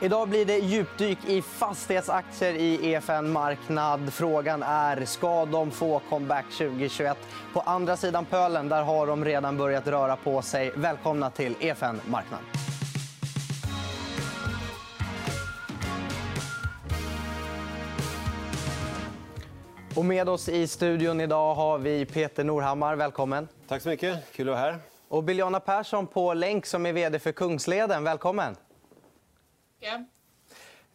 Idag 0.00 0.28
blir 0.28 0.44
det 0.44 0.58
djupdyk 0.58 1.18
i 1.26 1.42
fastighetsaktier 1.42 2.54
i 2.54 2.92
EFN 2.92 3.32
Marknad. 3.32 4.12
Frågan 4.12 4.62
är, 4.62 5.04
ska 5.04 5.44
de 5.44 5.70
få 5.70 6.00
comeback 6.10 6.44
2021? 6.58 7.18
På 7.52 7.60
andra 7.60 7.96
sidan 7.96 8.24
pölen 8.24 8.68
där 8.68 8.82
har 8.82 9.06
de 9.06 9.24
redan 9.24 9.56
börjat 9.56 9.86
röra 9.86 10.16
på 10.16 10.42
sig. 10.42 10.72
Välkomna 10.76 11.30
till 11.30 11.54
EFN 11.60 12.00
Marknad. 12.06 12.38
Och 19.96 20.04
med 20.04 20.28
oss 20.28 20.48
i 20.48 20.66
studion 20.66 21.20
idag 21.20 21.54
har 21.54 21.78
vi 21.78 22.06
Peter 22.06 22.44
Norhammar. 22.44 22.96
Välkommen. 22.96 23.48
Tack 23.68 23.82
så 23.82 23.88
mycket. 23.88 24.32
Kul 24.32 24.48
att 24.48 24.54
vara 24.54 24.64
här. 24.64 24.78
Och 25.08 25.24
Biljana 25.24 25.60
Persson 25.60 26.06
på 26.06 26.34
länk 26.34 26.66
som 26.66 26.86
är 26.86 26.92
vd 26.92 27.18
för 27.18 27.32
Kungsleden. 27.32 28.04
Välkommen. 28.04 28.56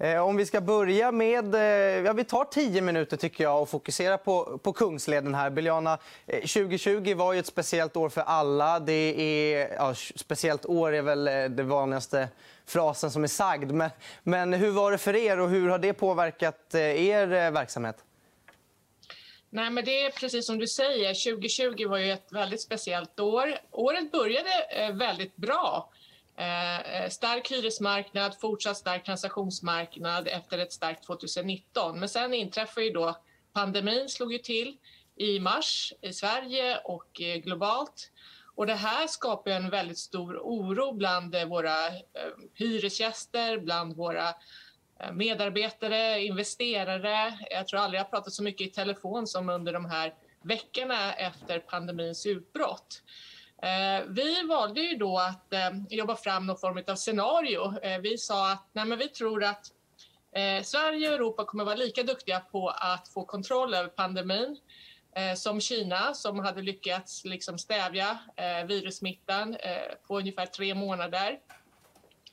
Eh, 0.03 0.21
om 0.21 0.37
vi 0.37 0.45
ska 0.45 0.61
börja 0.61 1.11
med... 1.11 1.55
Eh, 1.55 1.61
ja, 2.05 2.13
vi 2.13 2.23
tar 2.23 2.45
tio 2.45 2.81
minuter 2.81 3.17
tycker 3.17 3.43
jag 3.43 3.61
och 3.61 3.69
fokuserar 3.69 4.17
på, 4.17 4.57
på 4.57 4.73
Kungsleden. 4.73 5.35
här. 5.35 5.49
Biljana, 5.49 5.97
2020 6.25 7.09
eh, 7.09 7.17
var 7.17 7.33
ju 7.33 7.39
ett 7.39 7.45
speciellt 7.45 7.97
år 7.97 8.09
för 8.09 8.21
alla. 8.21 8.79
Det 8.79 9.21
är, 9.21 9.73
ja, 9.73 9.93
speciellt 10.15 10.65
år 10.65 10.93
är 10.93 11.01
väl 11.01 11.23
det 11.55 11.63
vanligaste 11.63 12.27
frasen 12.65 13.11
som 13.11 13.23
är 13.23 13.27
sagd. 13.27 13.71
Men, 13.71 13.89
men 14.23 14.53
hur 14.53 14.71
var 14.71 14.91
det 14.91 14.97
för 14.97 15.15
er 15.15 15.39
och 15.39 15.49
hur 15.49 15.69
har 15.69 15.79
det 15.79 15.93
påverkat 15.93 16.75
er 16.75 17.51
verksamhet? 17.51 17.97
Nej, 19.49 19.69
men 19.69 19.85
det 19.85 20.01
är 20.01 20.11
precis 20.11 20.45
som 20.45 20.57
du 20.57 20.67
säger. 20.67 21.33
2020 21.33 21.87
var 21.87 21.97
ju 21.97 22.11
ett 22.11 22.31
väldigt 22.31 22.61
speciellt 22.61 23.19
år. 23.19 23.55
Året 23.71 24.11
började 24.11 24.49
väldigt 24.93 25.35
bra. 25.35 25.89
Eh, 26.37 26.79
eh, 26.79 27.09
stark 27.09 27.51
hyresmarknad, 27.51 28.35
fortsatt 28.41 28.77
stark 28.77 29.05
transaktionsmarknad 29.05 30.27
efter 30.27 30.57
ett 30.57 30.73
starkt 30.73 31.05
2019. 31.05 31.99
Men 31.99 32.09
sen 32.09 32.33
inträffade 32.33 32.85
ju 32.85 32.93
då 32.93 33.17
pandemin 33.53 34.09
slog 34.09 34.33
ju 34.33 34.39
till 34.39 34.77
i 35.15 35.39
mars 35.39 35.93
i 36.01 36.13
Sverige 36.13 36.77
och 36.77 37.21
eh, 37.21 37.37
globalt. 37.37 38.11
Och 38.55 38.67
det 38.67 38.75
här 38.75 39.07
skapar 39.07 39.51
en 39.51 39.69
väldigt 39.69 39.97
stor 39.97 40.37
oro 40.37 40.93
bland 40.93 41.35
eh, 41.35 41.45
våra 41.45 41.87
eh, 41.87 41.93
hyresgäster, 42.53 43.57
bland 43.57 43.95
våra 43.95 44.29
eh, 44.99 45.11
medarbetare, 45.11 46.23
investerare. 46.23 47.37
Jag 47.49 47.67
tror 47.67 47.79
aldrig 47.79 47.99
jag 47.99 48.11
pratat 48.11 48.33
så 48.33 48.43
mycket 48.43 48.67
i 48.67 48.71
telefon 48.71 49.27
som 49.27 49.49
under 49.49 49.73
de 49.73 49.85
här 49.85 50.13
veckorna 50.41 51.13
efter 51.13 51.59
pandemins 51.59 52.25
utbrott. 52.25 53.01
Eh, 53.63 54.03
vi 54.07 54.43
valde 54.43 54.81
ju 54.81 54.97
då 54.97 55.17
att 55.17 55.53
eh, 55.53 55.69
jobba 55.89 56.15
fram 56.15 56.47
någon 56.47 56.57
form 56.57 56.83
av 56.87 56.95
scenario. 56.95 57.79
Eh, 57.79 57.99
vi 57.99 58.17
sa 58.17 58.51
att 58.51 58.67
nej, 58.73 58.85
men 58.85 58.97
vi 58.97 59.07
tror 59.07 59.43
att 59.43 59.71
Sverige 60.63 61.07
och 61.07 61.15
Europa 61.15 61.45
kommer 61.45 61.65
vara 61.65 61.75
lika 61.75 62.03
duktiga 62.03 62.39
på 62.39 62.69
att 62.69 63.07
få 63.07 63.25
kontroll 63.25 63.73
över 63.73 63.89
pandemin 63.89 64.57
som 65.35 65.61
Kina 65.61 66.13
som 66.13 66.39
hade 66.39 66.61
lyckats 66.61 67.25
liksom 67.25 67.57
stävja 67.57 68.19
virussmittan 68.67 69.57
på 70.07 70.17
ungefär 70.17 70.45
tre 70.45 70.75
månader. 70.75 71.39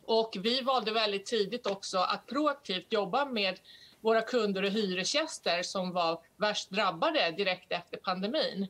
Och 0.05 0.37
vi 0.41 0.61
valde 0.61 0.93
väldigt 0.93 1.27
tidigt 1.27 1.67
också 1.67 1.99
att 1.99 2.27
proaktivt 2.27 2.93
jobba 2.93 3.25
med 3.25 3.59
våra 4.01 4.23
kunder 4.23 4.63
och 4.63 4.71
hyresgäster 4.71 5.63
som 5.63 5.93
var 5.93 6.21
värst 6.37 6.71
drabbade 6.71 7.31
direkt 7.31 7.73
efter 7.73 7.97
pandemin. 7.97 8.69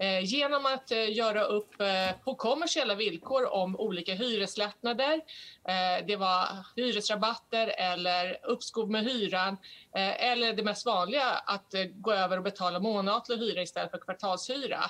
Eh, 0.00 0.24
genom 0.24 0.66
att 0.66 0.90
eh, 0.90 1.12
göra 1.16 1.44
upp 1.44 1.80
eh, 1.80 2.12
på 2.24 2.34
kommersiella 2.34 2.94
villkor 2.94 3.52
om 3.52 3.76
olika 3.76 4.14
hyreslättnader. 4.14 5.20
Eh, 5.68 6.06
det 6.06 6.16
var 6.16 6.46
hyresrabatter 6.76 7.66
eller 7.66 8.38
uppskov 8.42 8.90
med 8.90 9.04
hyran 9.04 9.56
eh, 9.96 10.30
eller 10.30 10.52
det 10.52 10.62
mest 10.62 10.86
vanliga 10.86 11.24
att 11.24 11.74
eh, 11.74 11.84
gå 11.84 12.12
över 12.12 12.36
och 12.36 12.42
betala 12.42 12.80
månatlig 12.80 13.36
hyra 13.36 13.62
istället 13.62 13.90
för 13.90 13.98
kvartalshyra. 13.98 14.80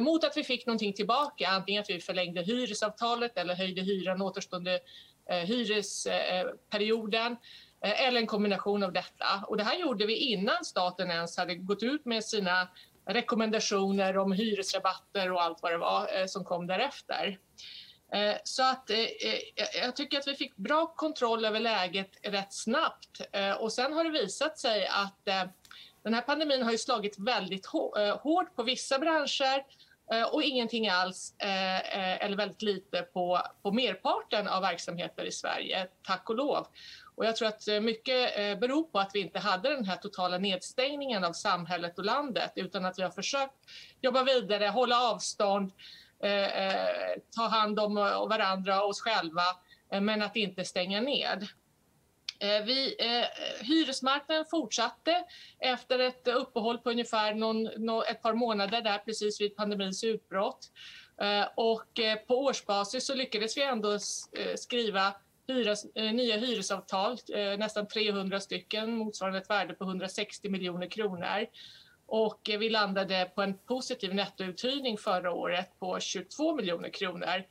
Mot 0.00 0.24
att 0.24 0.36
vi 0.36 0.44
fick 0.44 0.66
någonting 0.66 0.92
tillbaka, 0.92 1.48
antingen 1.48 1.82
att 1.82 1.90
vi 1.90 2.00
förlängde 2.00 2.42
hyresavtalet 2.42 3.38
eller 3.38 3.54
höjde 3.54 3.82
hyran 3.82 4.22
återstående 4.22 4.80
hyresperioden 5.46 7.36
eller 7.80 8.20
en 8.20 8.26
kombination 8.26 8.82
av 8.82 8.92
detta. 8.92 9.44
Och 9.46 9.56
det 9.56 9.64
här 9.64 9.78
gjorde 9.78 10.06
vi 10.06 10.16
innan 10.16 10.64
staten 10.64 11.10
ens 11.10 11.36
hade 11.36 11.54
gått 11.54 11.82
ut 11.82 12.04
med 12.04 12.24
sina 12.24 12.68
rekommendationer 13.06 14.18
om 14.18 14.32
hyresrabatter 14.32 15.32
och 15.32 15.42
allt 15.42 15.62
vad 15.62 15.72
det 15.72 15.78
var 15.78 16.20
eh, 16.20 16.26
som 16.26 16.44
kom 16.44 16.66
därefter. 16.66 17.38
Eh, 18.12 18.34
så 18.44 18.62
att, 18.62 18.90
eh, 18.90 19.06
jag 19.82 19.96
tycker 19.96 20.18
att 20.18 20.28
vi 20.28 20.34
fick 20.34 20.56
bra 20.56 20.86
kontroll 20.86 21.44
över 21.44 21.60
läget 21.60 22.10
rätt 22.22 22.52
snabbt. 22.52 23.20
Och 23.58 23.72
sen 23.72 23.92
har 23.92 24.04
det 24.04 24.10
visat 24.10 24.58
sig 24.58 24.86
att 24.86 25.24
den 26.02 26.14
här 26.14 26.20
pandemin 26.20 26.62
har 26.62 26.72
ju 26.72 26.78
slagit 26.78 27.18
väldigt 27.18 27.66
hårt 28.22 28.56
på 28.56 28.62
vissa 28.62 28.98
branscher 28.98 29.64
och 30.32 30.42
ingenting 30.42 30.88
alls, 30.88 31.34
eller 31.38 32.36
väldigt 32.36 32.62
lite, 32.62 33.02
på, 33.02 33.40
på 33.62 33.72
merparten 33.72 34.48
av 34.48 34.62
verksamheter 34.62 35.24
i 35.24 35.32
Sverige, 35.32 35.88
tack 36.02 36.30
och 36.30 36.36
lov. 36.36 36.66
Och 37.14 37.24
jag 37.24 37.36
tror 37.36 37.48
att 37.48 37.68
eh, 37.68 37.80
mycket 37.80 38.38
eh, 38.38 38.58
beror 38.58 38.82
på 38.82 38.98
att 38.98 39.10
vi 39.14 39.20
inte 39.20 39.38
hade 39.38 39.68
den 39.68 39.84
här 39.84 39.96
totala 39.96 40.38
nedstängningen 40.38 41.24
av 41.24 41.32
samhället 41.32 41.98
och 41.98 42.04
landet 42.04 42.52
utan 42.54 42.84
att 42.84 42.98
vi 42.98 43.02
har 43.02 43.10
försökt 43.10 43.54
jobba 44.00 44.22
vidare, 44.24 44.66
hålla 44.66 45.00
avstånd, 45.10 45.72
eh, 46.22 46.66
eh 46.66 47.16
ta 47.36 47.42
hand 47.48 47.80
om 47.80 47.94
varandra 48.28 48.82
och 48.82 48.88
oss 48.88 49.00
själva 49.00 49.42
men 50.00 50.22
att 50.22 50.36
inte 50.36 50.64
stänga 50.64 51.00
ned. 51.00 51.46
Vi, 52.38 52.96
eh, 52.98 53.46
hyresmarknaden 53.66 54.44
fortsatte 54.50 55.24
efter 55.58 55.98
ett 55.98 56.28
uppehåll 56.28 56.78
på 56.78 56.90
ungefär 56.90 57.34
någon, 57.34 57.62
någon, 57.62 58.04
ett 58.04 58.22
par 58.22 58.34
månader 58.34 58.82
där 58.82 58.98
precis 58.98 59.40
vid 59.40 59.56
pandemins 59.56 60.04
utbrott. 60.04 60.70
Eh, 61.20 61.48
och 61.54 62.00
eh, 62.00 62.16
på 62.16 62.38
årsbasis 62.38 63.06
så 63.06 63.14
lyckades 63.14 63.56
vi 63.56 63.62
ändå 63.62 63.98
skriva 64.56 65.14
hyres, 65.48 65.84
eh, 65.94 66.12
nya 66.12 66.36
hyresavtal, 66.36 67.18
eh, 67.34 67.58
nästan 67.58 67.88
300 67.88 68.40
stycken 68.40 68.96
motsvarande 68.96 69.38
ett 69.38 69.50
värde 69.50 69.74
på 69.74 69.84
160 69.84 70.48
miljoner 70.48 70.86
kronor. 70.86 71.46
Och 72.06 72.50
eh, 72.50 72.58
vi 72.58 72.70
landade 72.70 73.30
på 73.34 73.42
en 73.42 73.58
positiv 73.58 74.14
nettouthyrning 74.14 74.98
förra 74.98 75.32
året 75.32 75.78
på 75.78 76.00
22 76.00 76.54
miljoner 76.54 76.88
kronor, 76.88 77.44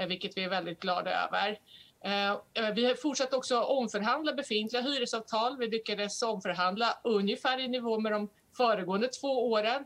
eh, 0.00 0.06
vilket 0.06 0.36
vi 0.36 0.44
är 0.44 0.48
väldigt 0.48 0.80
glada 0.80 1.10
över. 1.10 1.58
Eh, 2.04 2.74
vi 2.74 2.94
fortsatte 2.94 3.36
också 3.36 3.60
omförhandla 3.60 4.32
befintliga 4.32 4.82
hyresavtal. 4.82 5.58
Vi 5.58 5.68
lyckades 5.68 6.22
omförhandla 6.22 6.98
ungefär 7.04 7.58
i 7.58 7.68
nivå 7.68 8.00
med 8.00 8.12
de 8.12 8.30
föregående 8.56 9.08
två 9.08 9.50
åren. 9.50 9.84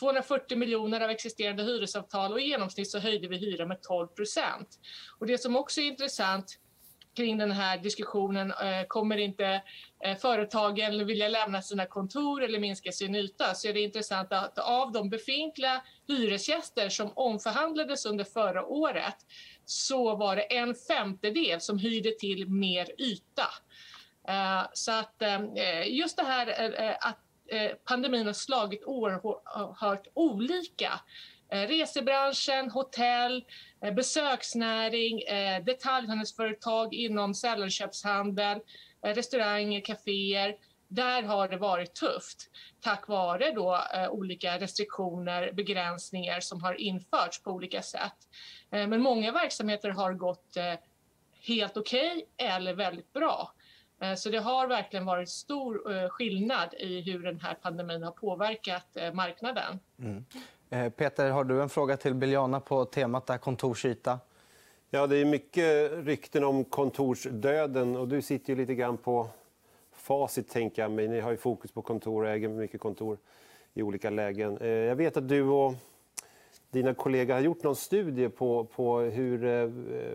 240 0.00 0.58
miljoner 0.58 1.00
av 1.00 1.10
existerande 1.10 1.62
hyresavtal 1.62 2.32
och 2.32 2.40
i 2.40 2.44
genomsnitt 2.44 2.90
så 2.90 2.98
höjde 2.98 3.28
vi 3.28 3.36
hyran 3.36 3.68
med 3.68 3.82
12 3.82 4.06
procent. 4.06 4.68
Och 5.18 5.26
det 5.26 5.38
som 5.38 5.56
också 5.56 5.80
är 5.80 5.84
intressant 5.84 6.58
kring 7.14 7.38
den 7.38 7.50
här 7.50 7.78
diskussionen. 7.78 8.50
Eh, 8.50 8.86
kommer 8.88 9.16
inte 9.16 9.62
eh, 10.04 10.16
företagen 10.16 11.06
vilja 11.06 11.28
lämna 11.28 11.62
sina 11.62 11.86
kontor 11.86 12.42
eller 12.42 12.58
minska 12.58 12.92
sin 12.92 13.14
yta 13.14 13.54
så 13.54 13.68
är 13.68 13.72
det 13.72 13.80
intressant 13.80 14.32
att 14.32 14.58
av 14.58 14.92
de 14.92 15.10
befintliga 15.10 15.82
hyresgäster 16.08 16.88
som 16.88 17.12
omförhandlades 17.14 18.06
under 18.06 18.24
förra 18.24 18.64
året 18.64 19.16
så 19.64 20.16
var 20.16 20.36
det 20.36 20.42
en 20.42 20.74
femtedel 20.74 21.60
som 21.60 21.78
hyrde 21.78 22.10
till 22.10 22.48
mer 22.48 22.88
yta. 22.98 23.48
Eh, 24.28 24.66
så 24.72 24.92
att 24.92 25.22
just 25.86 26.16
det 26.16 26.24
här 26.24 26.96
att 27.00 27.23
Eh, 27.48 27.70
pandemin 27.84 28.26
har 28.26 28.32
slagit 28.32 28.84
oerhört 28.84 30.06
olika 30.14 31.00
eh, 31.52 31.68
resebranschen, 31.68 32.70
hotell, 32.70 33.44
eh, 33.82 33.94
besöksnäring, 33.94 35.20
detaljhandelsföretag 35.64 36.94
inom 36.94 37.34
sällanköpshandel, 37.34 38.60
restauranger, 39.02 39.80
kaféer. 39.80 40.56
Där 40.88 41.22
har 41.22 41.48
det 41.48 41.56
varit 41.56 41.94
tufft 41.94 42.50
tack 42.80 43.08
vare 43.08 43.50
då, 43.50 43.80
olika 44.10 44.58
restriktioner, 44.58 45.52
begränsningar 45.52 46.40
som 46.40 46.62
har 46.62 46.80
införts 46.80 47.42
på 47.42 47.50
olika 47.50 47.82
sätt. 47.82 48.16
Men 48.70 49.02
många 49.02 49.32
verksamheter 49.32 49.88
har 49.88 50.12
gått 50.12 50.56
helt 51.46 51.76
okej 51.76 52.26
okay 52.36 52.46
eller 52.48 52.74
väldigt 52.74 53.12
bra. 53.12 53.53
Så 54.16 54.30
det 54.30 54.38
har 54.38 54.66
verkligen 54.66 55.04
varit 55.04 55.28
stor 55.28 56.08
skillnad 56.08 56.74
i 56.74 57.00
hur 57.00 57.18
den 57.18 57.40
här 57.40 57.54
pandemin 57.62 58.02
har 58.02 58.10
påverkat 58.10 58.96
marknaden. 59.12 59.78
Mm. 59.98 60.24
Eh, 60.74 60.90
Peter, 60.90 61.30
har 61.30 61.44
du 61.44 61.62
en 61.62 61.68
fråga 61.68 61.96
till 61.96 62.14
Biljana 62.14 62.60
på 62.60 62.84
temat 62.84 63.26
där 63.26 63.38
kontorsyta? 63.38 64.18
Ja, 64.90 65.06
det 65.06 65.16
är 65.16 65.24
mycket 65.24 65.92
rykten 65.92 66.44
om 66.44 66.64
kontorsdöden. 66.64 67.96
och 67.96 68.08
Du 68.08 68.22
sitter 68.22 68.52
ju 68.52 68.56
lite 68.56 68.74
grann 68.74 68.96
på 68.96 69.28
facit. 69.92 70.50
tänker 70.50 70.82
jag. 70.82 70.90
Men 70.90 71.10
ni 71.10 71.20
har 71.20 71.30
ju 71.30 71.36
fokus 71.36 71.72
på 71.72 71.82
kontor 71.82 72.24
och 72.24 72.30
äger 72.30 72.48
mycket 72.48 72.80
kontor 72.80 73.18
i 73.74 73.82
olika 73.82 74.10
lägen. 74.10 74.58
Eh, 74.58 74.68
jag 74.68 74.96
vet 74.96 75.16
att 75.16 75.28
du 75.28 75.42
och 75.42 75.74
dina 76.70 76.94
kollegor 76.94 77.34
har 77.34 77.40
gjort 77.40 77.62
någon 77.62 77.76
studie 77.76 78.28
på, 78.28 78.64
på 78.64 78.98
hur 78.98 79.44
eh, 79.44 79.68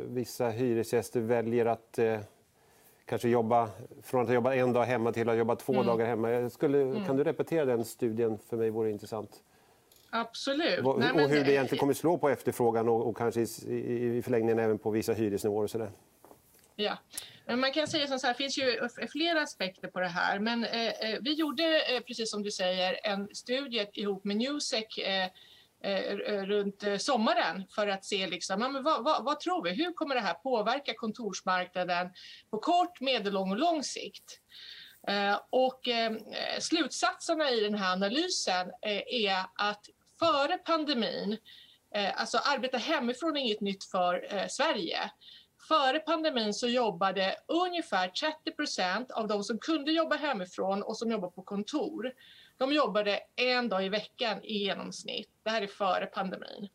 vissa 0.07 0.49
hyresgäster 0.49 1.21
väljer 1.21 1.65
att 1.65 1.99
kanske 3.09 3.29
jobba 3.29 3.69
från 4.03 4.25
att 4.25 4.33
jobba 4.33 4.55
en 4.55 4.73
dag 4.73 4.83
hemma 4.83 5.11
till 5.11 5.29
att 5.29 5.37
jobba 5.37 5.55
två 5.55 5.73
mm. 5.73 5.85
dagar 5.85 6.05
hemma. 6.05 6.29
Jag 6.31 6.51
skulle, 6.51 6.81
mm. 6.81 7.05
Kan 7.05 7.17
du 7.17 7.23
repetera 7.23 7.65
den 7.65 7.85
studien 7.85 8.39
för 8.49 8.57
mig? 8.57 8.69
vore 8.69 8.91
intressant. 8.91 9.43
Absolut. 10.09 10.85
Och, 10.85 10.99
Nej, 10.99 11.11
och 11.11 11.29
hur 11.29 11.43
det 11.43 11.51
egentligen 11.51 11.79
kommer 11.79 11.93
slå 11.93 12.17
på 12.17 12.29
efterfrågan 12.29 12.89
och, 12.89 13.07
och 13.07 13.17
kanske 13.17 13.41
i, 13.41 14.17
i 14.17 14.21
förlängningen 14.21 14.59
även 14.59 14.77
på 14.77 14.91
vissa 14.91 15.13
hyresnivåer 15.13 15.63
och 15.63 15.69
sådär. 15.69 15.91
Ja, 16.75 16.97
men 17.45 17.59
man 17.59 17.71
kan 17.71 17.87
säga 17.87 18.07
som 18.07 18.19
så 18.19 18.27
här, 18.27 18.33
det 18.33 18.37
finns 18.37 18.57
ju 18.57 18.79
flera 19.11 19.41
aspekter 19.41 19.87
på 19.87 19.99
det 19.99 20.07
här. 20.07 20.39
Men 20.39 20.63
eh, 20.63 20.87
eh, 20.87 21.19
vi 21.21 21.33
gjorde, 21.33 21.63
eh, 21.63 21.99
precis 22.07 22.31
som 22.31 22.43
du 22.43 22.51
säger, 22.51 22.99
en 23.03 23.27
studie 23.35 23.87
ihop 23.93 24.23
med 24.23 24.37
Newsec 24.37 24.97
eh 24.97 25.29
Eh, 25.83 26.11
eh, 26.11 26.45
runt 26.45 26.83
eh, 26.83 26.97
sommaren 26.97 27.63
för 27.75 27.87
att 27.87 28.05
se 28.05 28.27
liksom, 28.27 28.59
men 28.59 28.83
vad, 28.83 29.03
vad, 29.03 29.23
vad, 29.23 29.39
tror 29.39 29.63
vi? 29.63 29.69
Hur 29.69 29.93
kommer 29.93 30.15
det 30.15 30.21
här 30.21 30.33
påverka 30.33 30.93
kontorsmarknaden 30.93 32.09
på 32.49 32.57
kort, 32.57 33.01
medellång 33.01 33.51
och 33.51 33.57
lång 33.57 33.83
sikt? 33.83 34.39
och 35.49 35.81
slutsatserna 36.59 37.51
i 37.51 37.59
den 37.59 37.75
här 37.75 37.93
analysen 37.93 38.71
är 39.07 39.45
att 39.55 39.85
före 40.19 40.57
pandemin, 40.57 41.37
alltså 42.15 42.37
arbeta 42.37 42.77
hemifrån 42.77 43.37
är 43.37 43.41
inget 43.41 43.61
nytt 43.61 43.83
för 43.83 44.47
Sverige. 44.47 45.11
Före 45.67 45.99
pandemin 45.99 46.53
så 46.53 46.67
jobbade 46.67 47.35
ungefär 47.47 48.11
30% 48.47 49.11
av 49.11 49.27
de 49.27 49.43
som 49.43 49.59
kunde 49.59 49.91
jobba 49.91 50.15
hemifrån 50.15 50.83
och 50.83 50.97
som 50.97 51.11
jobbar 51.11 51.29
på 51.29 51.41
kontor. 51.41 52.11
De 52.59 52.73
jobbade 52.73 53.19
en 53.35 53.69
dag 53.69 53.85
i 53.85 53.89
veckan 53.89 54.43
i 54.43 54.57
genomsnitt. 54.57 55.29
Det 55.43 55.49
här 55.49 55.61
är 55.61 55.67
före 55.67 56.05
pandemin. 56.05 56.69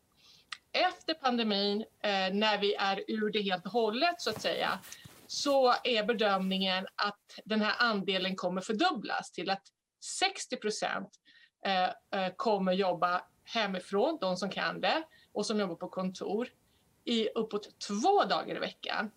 Efter 0.71 1.13
pandemin, 1.13 1.81
eh, 1.81 2.33
när 2.33 2.57
vi 2.57 2.75
är 2.75 3.03
ur 3.07 3.31
det 3.31 3.41
helt 3.41 3.65
och 3.65 3.71
hållet 3.71 4.21
så 4.21 4.29
att 4.29 4.41
säga, 4.41 4.79
så 5.27 5.73
är 5.83 6.03
bedömningen 6.03 6.87
att 6.95 7.39
den 7.45 7.61
här 7.61 7.75
andelen 7.79 8.35
kommer 8.35 8.61
fördubblas 8.61 9.31
till 9.31 9.49
att 9.49 9.63
60 9.99 10.57
procent 10.57 11.09
eh, 11.65 11.83
eh, 12.21 12.33
kommer 12.35 12.73
jobba 12.73 13.21
hemifrån, 13.43 14.17
de 14.21 14.37
som 14.37 14.49
kan 14.49 14.81
det, 14.81 15.03
och 15.33 15.45
som 15.45 15.59
jobbar 15.59 15.75
på 15.75 15.87
kontor 15.87 16.47
i 17.03 17.29
uppåt 17.29 17.79
två 17.79 18.23
dagar 18.23 18.55
i 18.55 18.59
veckan. 18.59 19.11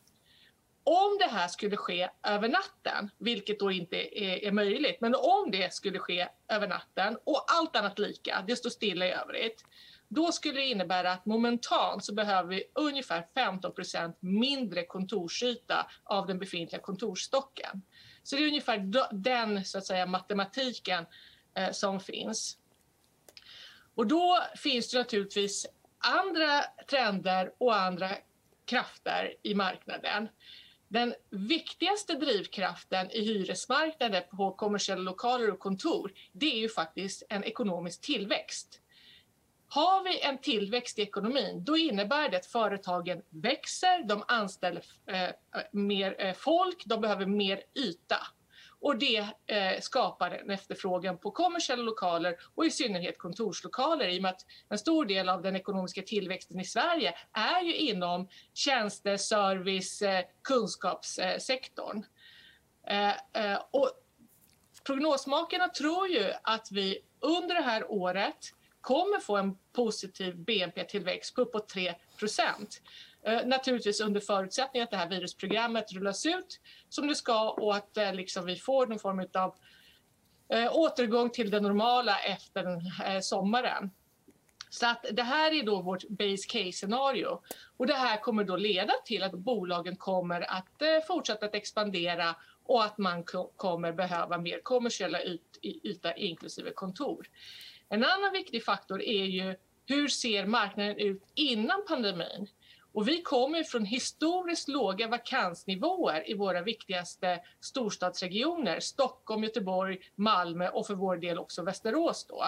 Om 0.88 1.18
det 1.18 1.26
här 1.30 1.48
skulle 1.48 1.76
ske 1.76 2.08
över 2.22 2.48
natten, 2.48 3.10
vilket 3.18 3.60
då 3.60 3.70
inte 3.70 3.96
är, 4.24 4.44
är, 4.44 4.52
möjligt, 4.52 5.00
men 5.00 5.14
om 5.14 5.50
det 5.50 5.74
skulle 5.74 5.98
ske 5.98 6.28
över 6.48 6.68
natten 6.68 7.18
och 7.24 7.44
allt 7.48 7.76
annat 7.76 7.98
lika, 7.98 8.44
det 8.46 8.56
står 8.56 8.70
stilla 8.70 9.06
i 9.06 9.12
övrigt, 9.12 9.64
då 10.08 10.32
skulle 10.32 10.54
det 10.54 10.66
innebära 10.66 11.12
att 11.12 11.26
momentant 11.26 12.04
så 12.04 12.14
behöver 12.14 12.48
vi 12.48 12.64
ungefär 12.74 13.26
15% 13.34 14.14
mindre 14.20 14.84
kontorsyta 14.84 15.90
av 16.04 16.26
den 16.26 16.38
befintliga 16.38 16.82
kontorsstocken. 16.82 17.82
Så 18.22 18.36
det 18.36 18.42
är 18.42 18.48
ungefär 18.48 18.78
den 19.12 19.64
så 19.64 19.78
att 19.78 19.86
säga, 19.86 20.06
matematiken 20.06 21.06
eh, 21.54 21.70
som 21.70 22.00
finns. 22.00 22.58
Och 23.94 24.06
då 24.06 24.38
finns 24.56 24.90
det 24.90 24.98
naturligtvis 24.98 25.66
andra 25.98 26.62
trender 26.90 27.52
och 27.58 27.76
andra 27.76 28.08
krafter 28.68 29.34
i 29.42 29.54
marknaden. 29.54 30.28
Den 30.88 31.14
viktigaste 31.30 32.14
drivkraften 32.14 33.10
i 33.10 33.20
hyresmarknaden 33.20 34.22
på 34.36 34.52
kommersiella 34.52 35.02
lokaler 35.02 35.50
och 35.50 35.58
kontor, 35.58 36.12
det 36.32 36.46
är 36.46 36.58
ju 36.58 36.68
faktiskt 36.68 37.22
en 37.28 37.44
ekonomisk 37.44 38.00
tillväxt. 38.00 38.80
Har 39.68 40.04
vi 40.04 40.20
en 40.20 40.38
tillväxt 40.38 40.98
i 40.98 41.02
ekonomin, 41.02 41.64
då 41.64 41.76
innebär 41.76 42.28
det 42.28 42.36
att 42.36 42.46
företagen 42.46 43.22
växer, 43.30 44.02
de 44.04 44.24
anställer 44.28 44.84
eh, 45.06 45.28
mer 45.72 46.16
eh, 46.18 46.34
folk, 46.34 46.82
de 46.86 47.00
behöver 47.00 47.26
mer 47.26 47.62
yta. 47.74 48.16
Och 48.80 48.98
det 48.98 49.26
eh, 49.46 49.80
skapar 49.80 50.30
en 50.30 50.50
efterfrågan 50.50 51.18
på 51.18 51.30
kommersiella 51.30 51.82
lokaler 51.82 52.36
och 52.54 52.66
i 52.66 52.70
synnerhet 52.70 53.18
kontorslokaler 53.18 54.08
i 54.08 54.18
och 54.18 54.22
med 54.22 54.30
att 54.30 54.46
en 54.68 54.78
stor 54.78 55.04
del 55.04 55.28
av 55.28 55.42
den 55.42 55.56
ekonomiska 55.56 56.02
tillväxten 56.02 56.60
i 56.60 56.64
Sverige 56.64 57.14
är 57.32 57.62
ju 57.62 57.74
inom 57.74 58.28
tjänster, 58.54 59.16
service, 59.16 60.02
eh, 60.02 60.24
kunskapssektorn. 60.42 62.04
Eh, 62.86 63.10
eh, 63.32 63.60
och 63.70 63.90
prognosmakarna 64.84 65.68
tror 65.68 66.08
ju 66.08 66.32
att 66.42 66.68
vi 66.70 66.98
under 67.20 67.54
det 67.54 67.62
här 67.62 67.92
året 67.92 68.54
kommer 68.80 69.20
få 69.20 69.36
en 69.36 69.58
positiv 69.72 70.36
BNP-tillväxt 70.36 71.34
på 71.34 71.40
uppåt 71.40 71.68
3 71.68 71.94
Eh, 72.18 72.74
Eh, 73.28 73.46
naturligtvis 73.46 74.00
under 74.00 74.20
förutsättning 74.20 74.82
att 74.82 74.90
det 74.90 74.96
här 74.96 75.08
virusprogrammet 75.08 75.92
rullas 75.92 76.26
ut 76.26 76.60
som 76.88 77.08
det 77.08 77.14
ska 77.14 77.50
och 77.50 77.76
att 77.76 77.96
eh, 77.96 78.14
liksom, 78.14 78.46
vi 78.46 78.56
får 78.56 78.86
någon 78.86 78.98
form 78.98 79.26
av 79.34 79.54
eh, 80.48 80.76
återgång 80.76 81.30
till 81.30 81.50
det 81.50 81.60
normala 81.60 82.18
efter 82.18 82.66
eh, 83.06 83.20
sommaren. 83.20 83.90
Så 84.70 84.86
att 84.86 85.06
det 85.12 85.22
här 85.22 85.52
är 85.52 85.62
då 85.62 85.82
vårt 85.82 86.08
base 86.08 86.48
case-scenario. 86.48 87.42
Och 87.76 87.86
det 87.86 87.94
här 87.94 88.20
kommer 88.20 88.44
då 88.44 88.56
leda 88.56 88.92
till 89.04 89.22
att 89.22 89.32
bolagen 89.32 89.96
kommer 89.96 90.50
att 90.50 90.82
eh, 90.82 91.06
fortsätta 91.06 91.46
att 91.46 91.54
expandera 91.54 92.36
och 92.64 92.84
att 92.84 92.98
man 92.98 93.24
kommer 93.56 93.92
behöva 93.92 94.38
mer 94.38 94.60
kommersiella 94.62 95.22
yt 95.22 95.58
yta 95.62 96.14
inklusive 96.14 96.70
kontor. 96.70 97.26
En 97.88 98.04
annan 98.04 98.32
viktig 98.32 98.64
faktor 98.64 99.02
är 99.02 99.24
ju 99.24 99.56
hur 99.86 100.08
ser 100.08 100.46
marknaden 100.46 100.96
ut 100.98 101.22
innan 101.34 101.84
pandemin? 101.88 102.48
Och 102.98 103.08
vi 103.08 103.22
kommer 103.22 103.62
från 103.62 103.84
historiskt 103.84 104.68
låga 104.68 105.08
vakansnivåer 105.08 106.30
i 106.30 106.34
våra 106.34 106.62
viktigaste 106.62 107.40
storstadsregioner, 107.60 108.80
Stockholm, 108.80 109.44
Göteborg, 109.44 109.98
Malmö 110.14 110.68
och 110.68 110.86
för 110.86 110.94
vår 110.94 111.16
del 111.16 111.38
också 111.38 111.62
Västerås. 111.62 112.26
Då. 112.28 112.44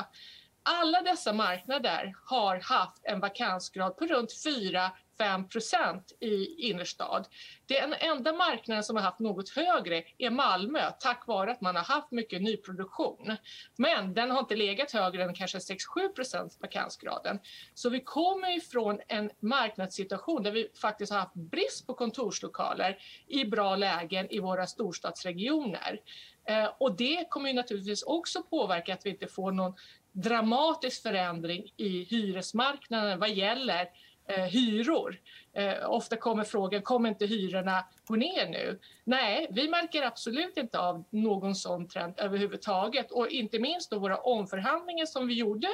Alla 0.62 1.02
dessa 1.02 1.32
marknader 1.32 2.14
har 2.24 2.56
haft 2.56 3.00
en 3.04 3.20
vakansgrad 3.20 3.96
på 3.96 4.06
runt 4.06 4.42
4 4.44 4.92
5% 5.20 6.02
i 6.20 6.68
innerstad. 6.68 7.26
Den 7.66 7.92
enda 7.92 8.32
marknaden 8.32 8.84
som 8.84 8.96
har 8.96 9.02
haft 9.02 9.18
något 9.18 9.48
högre 9.48 10.02
är 10.18 10.30
Malmö 10.30 10.90
tack 11.00 11.26
vare 11.26 11.50
att 11.50 11.60
man 11.60 11.76
har 11.76 11.82
haft 11.82 12.10
mycket 12.10 12.42
nyproduktion. 12.42 13.36
Men 13.76 14.14
den 14.14 14.30
har 14.30 14.38
inte 14.38 14.56
legat 14.56 14.92
högre 14.92 15.24
än 15.24 15.34
kanske 15.34 15.58
6-7% 15.58 16.50
vakansgraden. 16.60 17.38
Så 17.74 17.90
vi 17.90 18.00
kommer 18.00 18.56
ifrån 18.56 19.00
en 19.08 19.30
marknadssituation 19.40 20.42
där 20.42 20.52
vi 20.52 20.68
faktiskt 20.80 21.12
har 21.12 21.20
haft 21.20 21.34
brist 21.34 21.86
på 21.86 21.94
kontorslokaler 21.94 22.98
i 23.26 23.44
bra 23.44 23.76
lägen 23.76 24.30
i 24.30 24.38
våra 24.38 24.66
storstadsregioner. 24.66 26.00
Eh, 26.48 26.70
och 26.78 26.96
det 26.96 27.26
kommer 27.30 27.48
ju 27.48 27.54
naturligtvis 27.54 28.02
också 28.02 28.42
påverka 28.42 28.94
att 28.94 29.06
vi 29.06 29.10
inte 29.10 29.26
får 29.26 29.52
någon 29.52 29.74
dramatisk 30.12 31.02
förändring 31.02 31.72
i 31.76 32.04
hyresmarknaden 32.04 33.18
vad 33.18 33.30
gäller 33.30 33.88
eh, 34.36 34.44
hyror. 34.44 35.20
Eh, 35.52 35.90
ofta 35.90 36.16
kommer 36.16 36.44
frågan, 36.44 36.82
kommer 36.82 37.08
inte 37.08 37.26
hyrorna 37.26 37.84
gå 38.06 38.16
ner 38.16 38.48
nu? 38.48 38.78
Nej, 39.04 39.46
vi 39.50 39.68
märker 39.68 40.02
absolut 40.02 40.56
inte 40.56 40.78
av 40.78 41.04
någon 41.10 41.54
sån 41.54 41.88
trend 41.88 42.14
överhuvudtaget 42.16 43.10
och 43.10 43.28
inte 43.28 43.58
minst 43.58 43.90
då 43.90 43.98
våra 43.98 44.16
omförhandlingar 44.16 45.06
som 45.06 45.26
vi 45.26 45.34
gjorde 45.34 45.68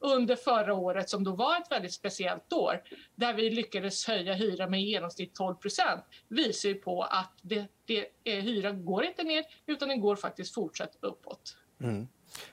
under 0.00 0.36
förra 0.36 0.74
året 0.74 1.10
som 1.10 1.24
då 1.24 1.36
var 1.36 1.56
ett 1.56 1.70
väldigt 1.70 1.92
speciellt 1.92 2.52
år 2.52 2.82
där 3.14 3.34
vi 3.34 3.50
lyckades 3.50 4.06
höja 4.06 4.34
hyran 4.34 4.70
med 4.70 4.80
i 4.80 4.84
genomsnitt 4.84 5.38
12% 5.38 6.00
visar 6.28 6.68
ju 6.68 6.74
på 6.74 7.02
att 7.02 7.38
det, 7.42 7.66
det, 7.84 8.06
eh, 8.24 8.40
hyran 8.40 8.84
går 8.84 9.04
inte 9.04 9.22
ner 9.22 9.44
utan 9.66 9.88
den 9.88 10.00
går 10.00 10.16
faktiskt 10.16 10.54
fortsatt 10.54 10.96
uppåt. 11.00 11.56
Mm. 11.80 12.08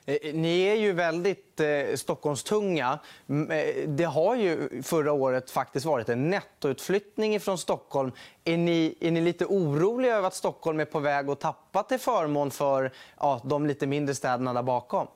Eh, 0.06 0.14
eh, 0.14 0.34
ni 0.34 0.62
är 0.62 0.74
ju 0.74 0.92
väldigt 0.92 1.60
eh, 1.60 1.96
Stockholmstunga. 1.96 2.98
Eh, 3.28 3.88
det 3.88 4.04
har 4.04 4.36
ju 4.36 4.82
förra 4.82 5.12
året 5.12 5.50
faktiskt 5.50 5.86
varit 5.86 6.08
en 6.08 6.30
nettoutflyttning 6.30 7.40
från 7.40 7.58
Stockholm. 7.58 8.12
Är 8.44 8.56
ni, 8.56 8.94
är 9.00 9.10
ni 9.10 9.20
lite 9.20 9.44
oroliga 9.46 10.16
över 10.16 10.28
att 10.28 10.34
Stockholm 10.34 10.80
är 10.80 10.84
på 10.84 11.00
väg 11.00 11.30
att 11.30 11.40
tappa 11.40 11.82
till 11.82 11.98
förmån 11.98 12.50
för 12.50 12.92
ja, 13.18 13.40
de 13.44 13.66
lite 13.66 13.86
mindre 13.86 14.14
städerna 14.14 14.52
där 14.52 14.62
bakom? 14.62 15.06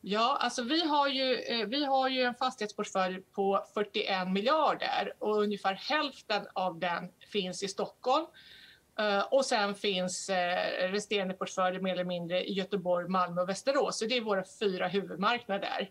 Ja, 0.00 0.38
alltså 0.40 0.62
vi 0.62 0.86
har 0.86 1.08
ju, 1.08 1.36
vi 1.66 1.84
har 1.84 2.08
ju 2.08 2.22
en 2.22 2.34
fastighetsportfölj 2.34 3.20
på 3.20 3.64
41 3.74 4.28
miljarder 4.28 5.12
och 5.18 5.42
ungefär 5.42 5.74
hälften 5.74 6.46
av 6.52 6.78
den 6.78 7.08
finns 7.32 7.62
i 7.62 7.68
Stockholm. 7.68 8.26
Eh, 8.98 9.20
och 9.20 9.44
sen 9.44 9.74
finns 9.74 10.28
eh, 10.28 10.90
resterande 10.92 11.34
portföljer 11.34 11.80
mer 11.80 11.92
eller 11.92 12.04
mindre 12.04 12.44
i 12.44 12.52
Göteborg, 12.52 13.08
Malmö 13.08 13.42
och 13.42 13.48
Västerås. 13.48 13.98
Så 13.98 14.04
det 14.04 14.16
är 14.16 14.20
våra 14.20 14.44
fyra 14.60 14.88
huvudmarknader. 14.88 15.90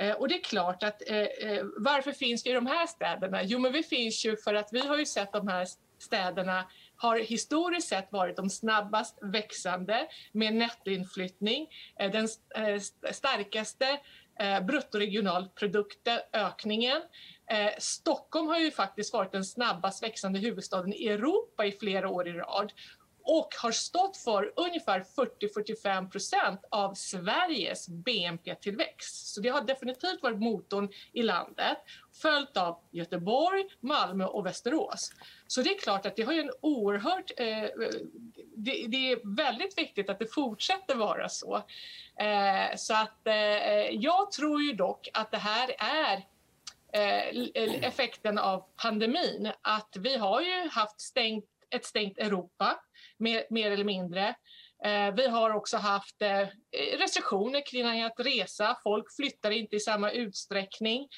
Eh, 0.00 0.12
och 0.12 0.28
det 0.28 0.34
är 0.34 0.42
klart 0.42 0.82
att 0.82 1.02
varför 1.76 2.12
finns 2.12 2.46
vi 2.46 2.50
i 2.50 2.54
de 2.54 2.66
här 2.66 2.86
städerna? 2.86 3.42
Jo, 3.42 3.58
men 3.58 3.72
vi 3.72 3.82
finns 3.82 4.24
ju 4.26 4.36
för 4.36 4.54
att 4.54 4.68
vi 4.72 4.86
har 4.86 4.98
ju 4.98 5.06
sett 5.06 5.32
de 5.32 5.48
här 5.48 5.66
städerna 5.98 6.64
har 6.96 7.18
historiskt 7.18 7.88
sett 7.88 8.12
varit 8.12 8.36
de 8.36 8.50
snabbast 8.50 9.18
växande 9.22 10.06
med 10.32 10.54
nettoinflyttning. 10.54 11.68
Den 12.12 12.28
starkaste 13.12 13.98
eh, 14.38 14.60
bruttoregionalproduktökningen. 14.60 17.02
Eh, 17.50 17.70
Stockholm 17.78 18.48
har 18.48 18.58
ju 18.58 18.70
faktiskt 18.70 19.12
varit 19.12 19.32
den 19.32 19.44
snabbast 19.44 20.02
växande 20.02 20.38
huvudstaden 20.38 20.92
i 20.92 21.08
Europa 21.08 21.66
i 21.66 21.72
flera 21.72 22.08
år 22.08 22.28
i 22.28 22.32
rad 22.32 22.72
och 23.26 23.48
har 23.62 23.72
stått 23.72 24.16
för 24.16 24.52
ungefär 24.56 25.00
40-45 25.00 26.10
procent 26.10 26.60
av 26.70 26.94
Sveriges 26.94 27.88
BNP-tillväxt. 27.88 29.34
Så 29.34 29.40
det 29.40 29.48
har 29.48 29.60
definitivt 29.60 30.22
varit 30.22 30.38
motorn 30.38 30.88
i 31.12 31.22
landet, 31.22 31.78
följt 32.22 32.56
av 32.56 32.78
Göteborg, 32.90 33.64
Malmö 33.80 34.24
och 34.24 34.46
Västerås. 34.46 35.12
Så 35.46 35.62
det 35.62 35.70
är 35.70 35.78
klart 35.78 36.06
att 36.06 36.16
det 36.16 36.22
har 36.22 36.32
ju 36.32 36.40
en 36.40 36.50
oerhört... 36.60 37.30
Eh, 37.36 37.68
det, 38.56 38.86
det, 38.88 39.12
är 39.12 39.36
väldigt 39.36 39.78
viktigt 39.78 40.10
att 40.10 40.18
det 40.18 40.34
fortsätter 40.34 40.94
vara 40.94 41.28
så. 41.28 41.56
Eh, 42.20 42.76
så 42.76 42.94
att 42.94 43.26
eh, 43.26 43.34
jag 43.90 44.32
tror 44.32 44.62
ju 44.62 44.72
dock 44.72 45.08
att 45.12 45.30
det 45.30 45.38
här 45.38 45.74
är 45.78 46.22
eh, 46.92 47.84
effekten 47.84 48.38
av 48.38 48.64
pandemin. 48.82 49.52
Att 49.62 49.96
vi 49.98 50.16
har 50.16 50.40
ju 50.40 50.68
haft 50.68 51.00
stängt, 51.00 51.44
ett 51.74 51.84
stängt 51.84 52.18
Europa 52.18 52.80
mer, 53.18 53.46
mer 53.50 53.70
eller 53.70 53.84
mindre. 53.84 54.34
Eh, 54.84 55.14
vi 55.14 55.28
har 55.28 55.50
också 55.50 55.76
haft 55.76 56.22
eh, 56.22 56.46
restriktioner 56.98 57.66
kring 57.66 58.02
att 58.02 58.20
resa. 58.20 58.76
Folk 58.82 59.04
flyttar 59.16 59.50
inte 59.50 59.76
i 59.76 59.80
samma 59.80 60.10
utsträckning. 60.10 61.08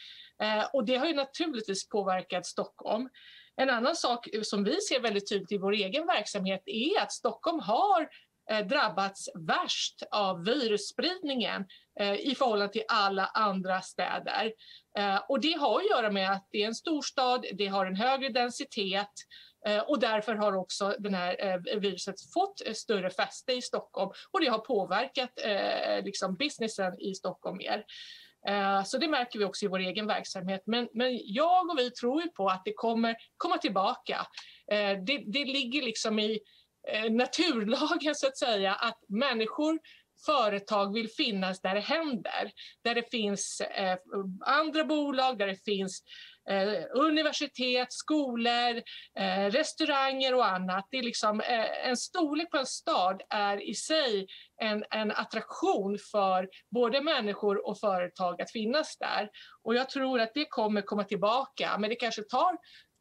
Eh, 0.43 0.65
och 0.73 0.85
det 0.85 0.97
har 0.97 1.07
ju 1.07 1.15
naturligtvis 1.15 1.89
påverkat 1.89 2.47
Stockholm. 2.47 3.09
En 3.57 3.71
annan 3.71 3.97
sak 3.97 4.29
som 4.43 4.65
vi 4.65 4.81
ser 4.81 5.01
väldigt 5.01 5.29
tydligt 5.29 5.53
i 5.53 5.59
vår 5.59 5.73
egen 5.73 6.07
verksamhet 6.07 6.63
är 6.67 7.03
att 7.03 7.13
Stockholm 7.13 7.61
har 7.61 8.09
eh, 8.51 8.67
drabbats 8.67 9.29
värst 9.35 10.03
av 10.11 10.45
virusspridningen 10.45 11.67
eh, 12.01 12.15
i 12.15 12.35
förhållande 12.35 12.73
till 12.73 12.85
alla 12.89 13.27
andra 13.27 13.81
städer. 13.81 14.53
Eh, 14.99 15.21
och 15.29 15.41
det 15.41 15.53
har 15.53 15.81
att 15.81 15.91
göra 15.91 16.11
med 16.11 16.33
att 16.33 16.49
det 16.51 16.63
är 16.63 16.67
en 16.67 16.75
storstad, 16.75 17.47
det 17.53 17.67
har 17.67 17.87
en 17.87 17.97
högre 17.97 18.29
densitet 18.29 19.13
Eh, 19.67 19.81
och 19.81 20.01
därför 20.01 20.35
har 20.35 20.57
också 20.57 20.95
det 20.99 21.17
här 21.17 21.47
eh, 21.47 21.81
viruset 21.81 22.15
fått 22.33 22.77
större 22.77 23.11
fäste 23.11 23.53
i 23.53 23.63
Stockholm 23.63 24.11
och 24.31 24.41
det 24.41 24.47
har 24.47 24.59
påverkat 24.59 25.31
eh, 25.45 26.05
liksom 26.05 26.37
businessen 26.37 27.01
i 27.01 27.15
Stockholm 27.15 27.57
mer. 27.57 27.85
Så 28.87 28.99
det 28.99 29.09
märker 29.09 29.39
vi 29.39 29.45
också 29.45 29.65
i 29.65 29.69
vår 29.69 29.79
egen 29.79 30.07
verksamhet. 30.07 30.63
Men, 30.67 30.89
men 30.93 31.21
jag 31.25 31.71
och 31.71 31.79
vi 31.79 31.91
tror 31.91 32.23
ju 32.23 32.29
på 32.29 32.49
att 32.49 32.63
det 32.65 32.73
kommer 32.73 33.17
komma 33.37 33.59
tillbaka. 33.59 34.27
Det, 35.07 35.23
det 35.27 35.45
ligger 35.45 35.83
liksom 35.83 36.19
i 36.19 36.41
naturlagen 37.11 38.15
så 38.15 38.27
att 38.27 38.39
säga 38.39 38.75
att 38.75 38.99
människor 39.09 39.79
företag 40.27 40.95
vill 40.95 41.09
finnas 41.09 41.61
där 41.61 41.75
det 41.75 41.81
händer. 41.81 42.51
Där 42.85 42.95
det 42.95 43.11
finns 43.11 43.63
andra 44.41 44.85
bolag, 44.85 45.39
där 45.39 45.47
det 45.47 45.65
finns 45.65 46.03
eh, 46.49 46.85
universitet, 46.95 47.93
skolor, 47.93 48.83
eh, 49.19 49.51
restauranger 49.51 50.35
och 50.35 50.47
annat. 50.47 50.89
Det 50.91 50.99
är 50.99 51.03
liksom, 51.03 51.41
eh, 51.41 51.89
en 51.89 51.97
storlek 51.97 52.51
på 52.51 52.59
en 52.59 52.67
stad 52.67 53.23
är 53.31 53.69
i 53.71 53.75
sig 53.75 54.27
en, 54.61 54.85
en 54.91 55.11
attraktion 55.11 55.99
för 56.13 56.49
både 56.71 57.01
människor 57.01 57.67
och 57.67 57.81
företag 57.81 58.43
att 58.43 58.53
finnas 58.53 58.99
där. 58.99 59.31
Och 59.63 59.75
jag 59.75 59.89
tror 59.89 60.21
att 60.21 60.35
det 60.35 60.45
kommer 60.45 60.83
komma 60.83 61.05
tillbaka, 61.05 61.79
men 61.79 61.91
det 61.91 61.97
kanske 61.97 62.23
tar 62.23 62.53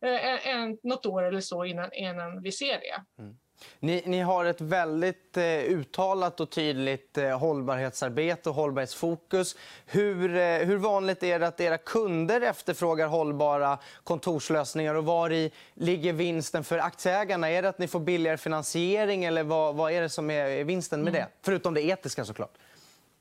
eh, 0.05 0.47
en, 0.47 0.77
något 0.83 1.05
år 1.05 1.23
eller 1.23 1.41
så 1.41 1.65
innan, 1.65 1.93
innan 1.93 2.41
vi 2.41 2.51
ser 2.51 2.79
det. 2.79 3.21
Mm. 3.21 3.37
Ni, 3.79 4.03
ni, 4.05 4.19
har 4.19 4.45
ett 4.45 4.61
väldigt 4.61 5.37
eh, 5.37 5.43
uttalat 5.43 6.39
och 6.39 6.49
tydligt 6.49 7.17
eh, 7.17 7.39
hållbarhetsarbete 7.39 8.49
och 8.49 8.55
hållbarhetsfokus. 8.55 9.55
Hur, 9.85 10.35
eh, 10.35 10.57
hur 10.57 10.77
vanligt 10.77 11.23
är 11.23 11.39
det 11.39 11.47
att 11.47 11.61
era 11.61 11.77
kunder 11.77 12.41
efterfrågar 12.41 13.07
hållbara 13.07 13.77
kontorslösningar 14.03 14.95
och 14.95 15.05
var 15.05 15.31
i 15.31 15.51
ligger 15.73 16.13
vinsten 16.13 16.63
för 16.63 16.77
aktieägarna? 16.77 17.49
Är 17.49 17.61
det 17.61 17.69
att 17.69 17.79
ni 17.79 17.87
får 17.87 17.99
billigare 17.99 18.37
finansiering 18.37 19.25
eller 19.25 19.43
vad, 19.43 19.75
vad 19.75 19.91
är 19.91 20.01
det 20.01 20.09
som 20.09 20.29
är 20.29 20.63
vinsten 20.63 21.03
med 21.03 21.15
mm. 21.15 21.21
det? 21.21 21.27
Förutom 21.41 21.73
det 21.73 21.81
etiska 21.81 22.25
såklart. 22.25 22.57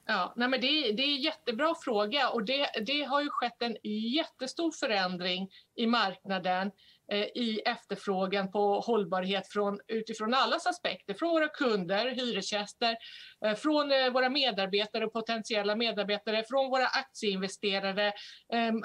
Ja, 0.09 0.33
nej 0.37 0.49
men 0.49 0.61
det, 0.61 0.93
det 0.93 1.03
är 1.03 1.17
en 1.17 1.23
jättebra 1.23 1.75
fråga 1.75 2.29
och 2.29 2.45
det, 2.45 2.71
det 2.87 3.03
har 3.03 3.23
ju 3.23 3.31
skett 3.31 3.63
en 3.63 3.77
jättestor 3.83 4.71
förändring 4.71 5.51
i 5.77 5.87
marknaden 5.87 6.71
Eh, 7.13 7.25
i 7.25 7.61
efterfrågan 7.65 8.51
på 8.51 8.81
hållbarhet 8.81 9.53
från, 9.53 9.81
utifrån 9.89 10.35
allas 10.35 10.67
aspekter. 10.67 11.15
Från 11.15 11.31
våra 11.31 11.49
kunder, 11.49 12.07
hyresgäster, 12.07 12.97
eh, 13.45 13.55
från 13.55 13.93
eh, 13.93 14.11
våra 14.11 14.29
medarbetare 14.29 15.07
och 15.07 15.13
potentiella 15.13 15.77
medarbetare, 15.77 16.45
från 16.49 16.71
våra 16.71 16.87
aktieinvesterare, 16.87 18.13
ehm, 18.53 18.83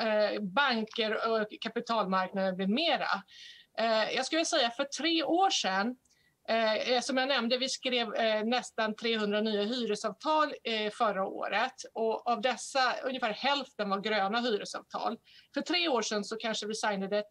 banker 0.53 1.31
och 1.31 1.47
kapitalmarknaden 1.61 2.57
med 2.57 2.69
mera. 2.69 3.07
Jag 4.15 4.25
skulle 4.25 4.45
säga 4.45 4.69
för 4.69 4.83
tre 4.83 5.23
år 5.23 5.49
sedan 5.49 5.95
Eh, 6.49 6.73
eh, 6.73 7.01
som 7.01 7.17
jag 7.17 7.27
nämnde, 7.27 7.57
vi 7.57 7.69
skrev 7.69 8.15
eh, 8.15 8.43
nästan 8.43 8.95
300 8.95 9.41
nya 9.41 9.63
hyresavtal 9.63 10.53
eh, 10.63 10.91
förra 10.91 11.25
året 11.25 11.73
och 11.93 12.27
av 12.27 12.41
dessa 12.41 12.95
ungefär 13.03 13.33
hälften 13.33 13.89
var 13.89 13.99
gröna 13.99 14.41
hyresavtal. 14.41 15.17
För 15.53 15.61
tre 15.61 15.87
år 15.87 16.01
sedan 16.01 16.23
så 16.23 16.35
kanske 16.35 16.67
vi 16.67 16.75
signade 16.75 17.23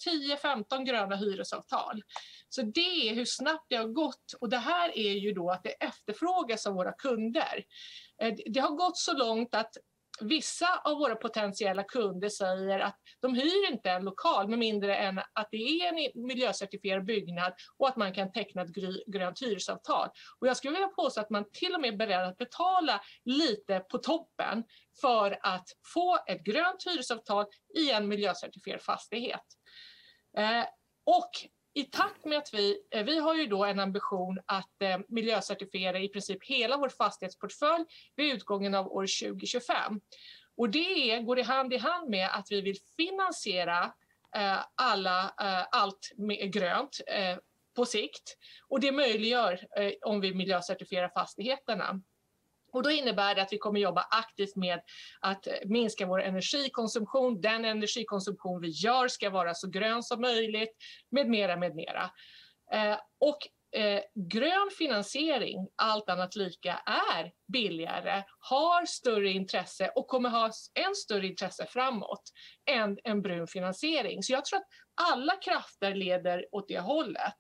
10-15 0.43 0.85
gröna 0.85 1.17
hyresavtal. 1.17 2.02
Så 2.49 2.62
det 2.62 3.09
är 3.09 3.14
hur 3.14 3.25
snabbt 3.25 3.67
det 3.69 3.76
har 3.76 3.88
gått 3.88 4.33
och 4.40 4.49
det 4.49 4.59
här 4.59 4.99
är 4.99 5.12
ju 5.12 5.33
då 5.33 5.50
att 5.50 5.62
det 5.62 5.71
efterfrågas 5.71 6.67
av 6.67 6.75
våra 6.75 6.93
kunder. 6.93 7.64
Eh, 8.23 8.35
det 8.47 8.61
har 8.61 8.71
gått 8.71 8.97
så 8.97 9.12
långt 9.12 9.55
att 9.55 9.76
vissa 10.23 10.81
av 10.85 10.99
våra 10.99 11.15
potentiella 11.15 11.85
kunder 11.85 12.29
säger 12.29 12.81
att 12.81 12.97
de 13.21 13.35
hyr 13.35 13.71
inte 13.71 13.91
en 13.91 14.05
lokal 14.05 14.49
med 14.49 14.59
mindre 14.59 14.97
än 14.97 15.19
att 15.19 15.49
det 15.50 15.57
är 15.57 15.89
en 15.89 16.27
miljöcertifierad 16.27 17.05
byggnad 17.05 17.53
och 17.79 17.89
att 17.89 17.97
man 17.97 18.15
kan 18.15 18.33
teckna 18.33 18.62
ett 18.62 18.75
grönt 19.07 19.43
hyresavtal. 19.43 20.09
Och 20.41 20.47
jag 20.47 20.57
skulle 20.57 20.75
vilja 20.75 20.89
påstå 20.89 21.21
att 21.21 21.31
man 21.31 21.45
till 21.53 21.75
och 21.75 21.81
med 21.81 21.93
är 21.93 21.97
beredd 21.97 22.29
att 22.29 22.39
betala 22.39 23.00
lite 23.25 23.81
på 23.81 23.99
toppen 23.99 24.65
för 25.00 25.39
att 25.43 25.69
få 25.95 26.19
ett 26.27 26.45
grönt 26.45 26.87
hyresavtal 26.87 27.47
i 27.79 27.91
en 27.91 28.09
miljöcertifierad 28.09 28.83
fastighet. 28.83 29.45
Eh, 30.37 30.65
och 31.07 31.31
i 31.75 31.85
takt 31.85 32.25
med 32.25 32.39
att 32.39 32.55
vi, 32.55 32.79
eh, 32.91 33.05
vi 33.05 33.19
har 33.19 33.35
ju 33.35 33.47
då 33.47 33.65
en 33.65 33.81
ambition 33.81 34.39
att 34.47 34.83
eh, 34.83 34.99
miljöcertifiera 35.09 35.99
i 35.99 36.09
princip 36.09 36.45
hela 36.45 36.77
vår 36.77 36.89
fastighetsportfölj 36.89 37.85
vid 38.17 38.35
utgången 38.35 38.75
av 38.75 38.87
år 38.87 39.31
2025. 39.31 40.00
Och 40.57 40.71
det 40.71 41.21
går 41.21 41.39
i 41.39 41.43
hand 41.43 41.73
i 41.73 41.77
hand 41.77 42.11
med 42.11 42.29
att 42.33 42.47
vi 42.50 42.61
vill 42.61 42.77
finansiera 42.97 43.85
eh, 44.37 44.59
alla, 44.75 45.35
eh, 45.41 45.67
allt 45.71 46.12
med 46.17 46.53
grönt 46.53 47.00
eh, 47.07 47.39
på 47.77 47.87
sikt. 47.87 48.37
Och 48.69 48.81
det 48.81 48.93
möjliggör 48.93 49.67
eh, 49.77 49.93
om 50.03 50.21
vi 50.21 50.35
miljöcertifierar 50.35 51.09
fastigheterna. 51.09 52.00
Och 52.73 52.83
då 52.83 52.91
innebär 52.91 53.35
det 53.35 53.43
att 53.43 53.53
vi 53.53 53.59
kommer 53.59 53.81
jobba 53.81 54.07
aktivt 54.11 54.57
med 54.57 54.81
att 55.21 55.47
eh, 55.47 55.53
minska 55.65 56.07
vår 56.07 56.23
energikonsumtion. 56.23 57.41
Den 57.41 57.65
energikonsumtion 57.65 58.61
vi 58.61 58.69
gör 58.69 59.09
ska 59.09 59.31
vara 59.31 59.55
så 59.55 59.69
grön 59.69 60.03
som 60.03 60.21
möjligt, 60.21 60.77
med 61.11 61.29
mera, 61.29 61.57
med 61.57 61.75
mera. 61.75 62.11
Eh, 62.73 62.99
och 63.21 63.39
eh, 63.81 64.00
grön 64.15 64.71
finansiering, 64.79 65.69
allt 65.77 66.09
annat 66.09 66.37
lika, 66.37 66.83
är 66.87 67.33
billigare, 67.53 68.23
har 68.39 68.87
större 68.87 69.31
intresse 69.31 69.89
och 69.95 70.09
kommer 70.09 70.29
ha 70.29 70.50
än 70.75 70.95
större 70.95 71.27
intresse 71.27 71.67
framåt 71.67 72.23
än 72.71 72.99
en 73.05 73.23
brun 73.23 73.47
finansiering. 73.47 74.23
Så 74.23 74.33
jag 74.33 74.45
tror 74.45 74.59
att 74.59 74.67
alla 75.12 75.37
krafter 75.37 75.95
leder 75.95 76.47
åt 76.53 76.69
det 76.69 76.81
hållet. 76.81 77.37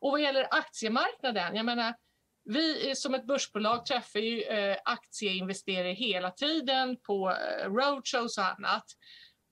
Och 0.00 0.10
vad 0.10 0.20
gäller 0.20 0.48
aktiemarknaden, 0.50 1.56
jag 1.56 1.66
menar, 1.66 1.94
vi 2.48 2.94
som 2.94 3.14
ett 3.14 3.26
börsbolag 3.26 3.86
träffar 3.86 4.20
ju 4.20 4.42
eh, 4.42 4.76
aktieinvesterare 4.84 5.92
hela 5.92 6.30
tiden 6.30 6.96
på 7.06 7.30
eh, 7.30 7.70
roadshows 7.70 8.38
och 8.38 8.44
annat. 8.44 8.84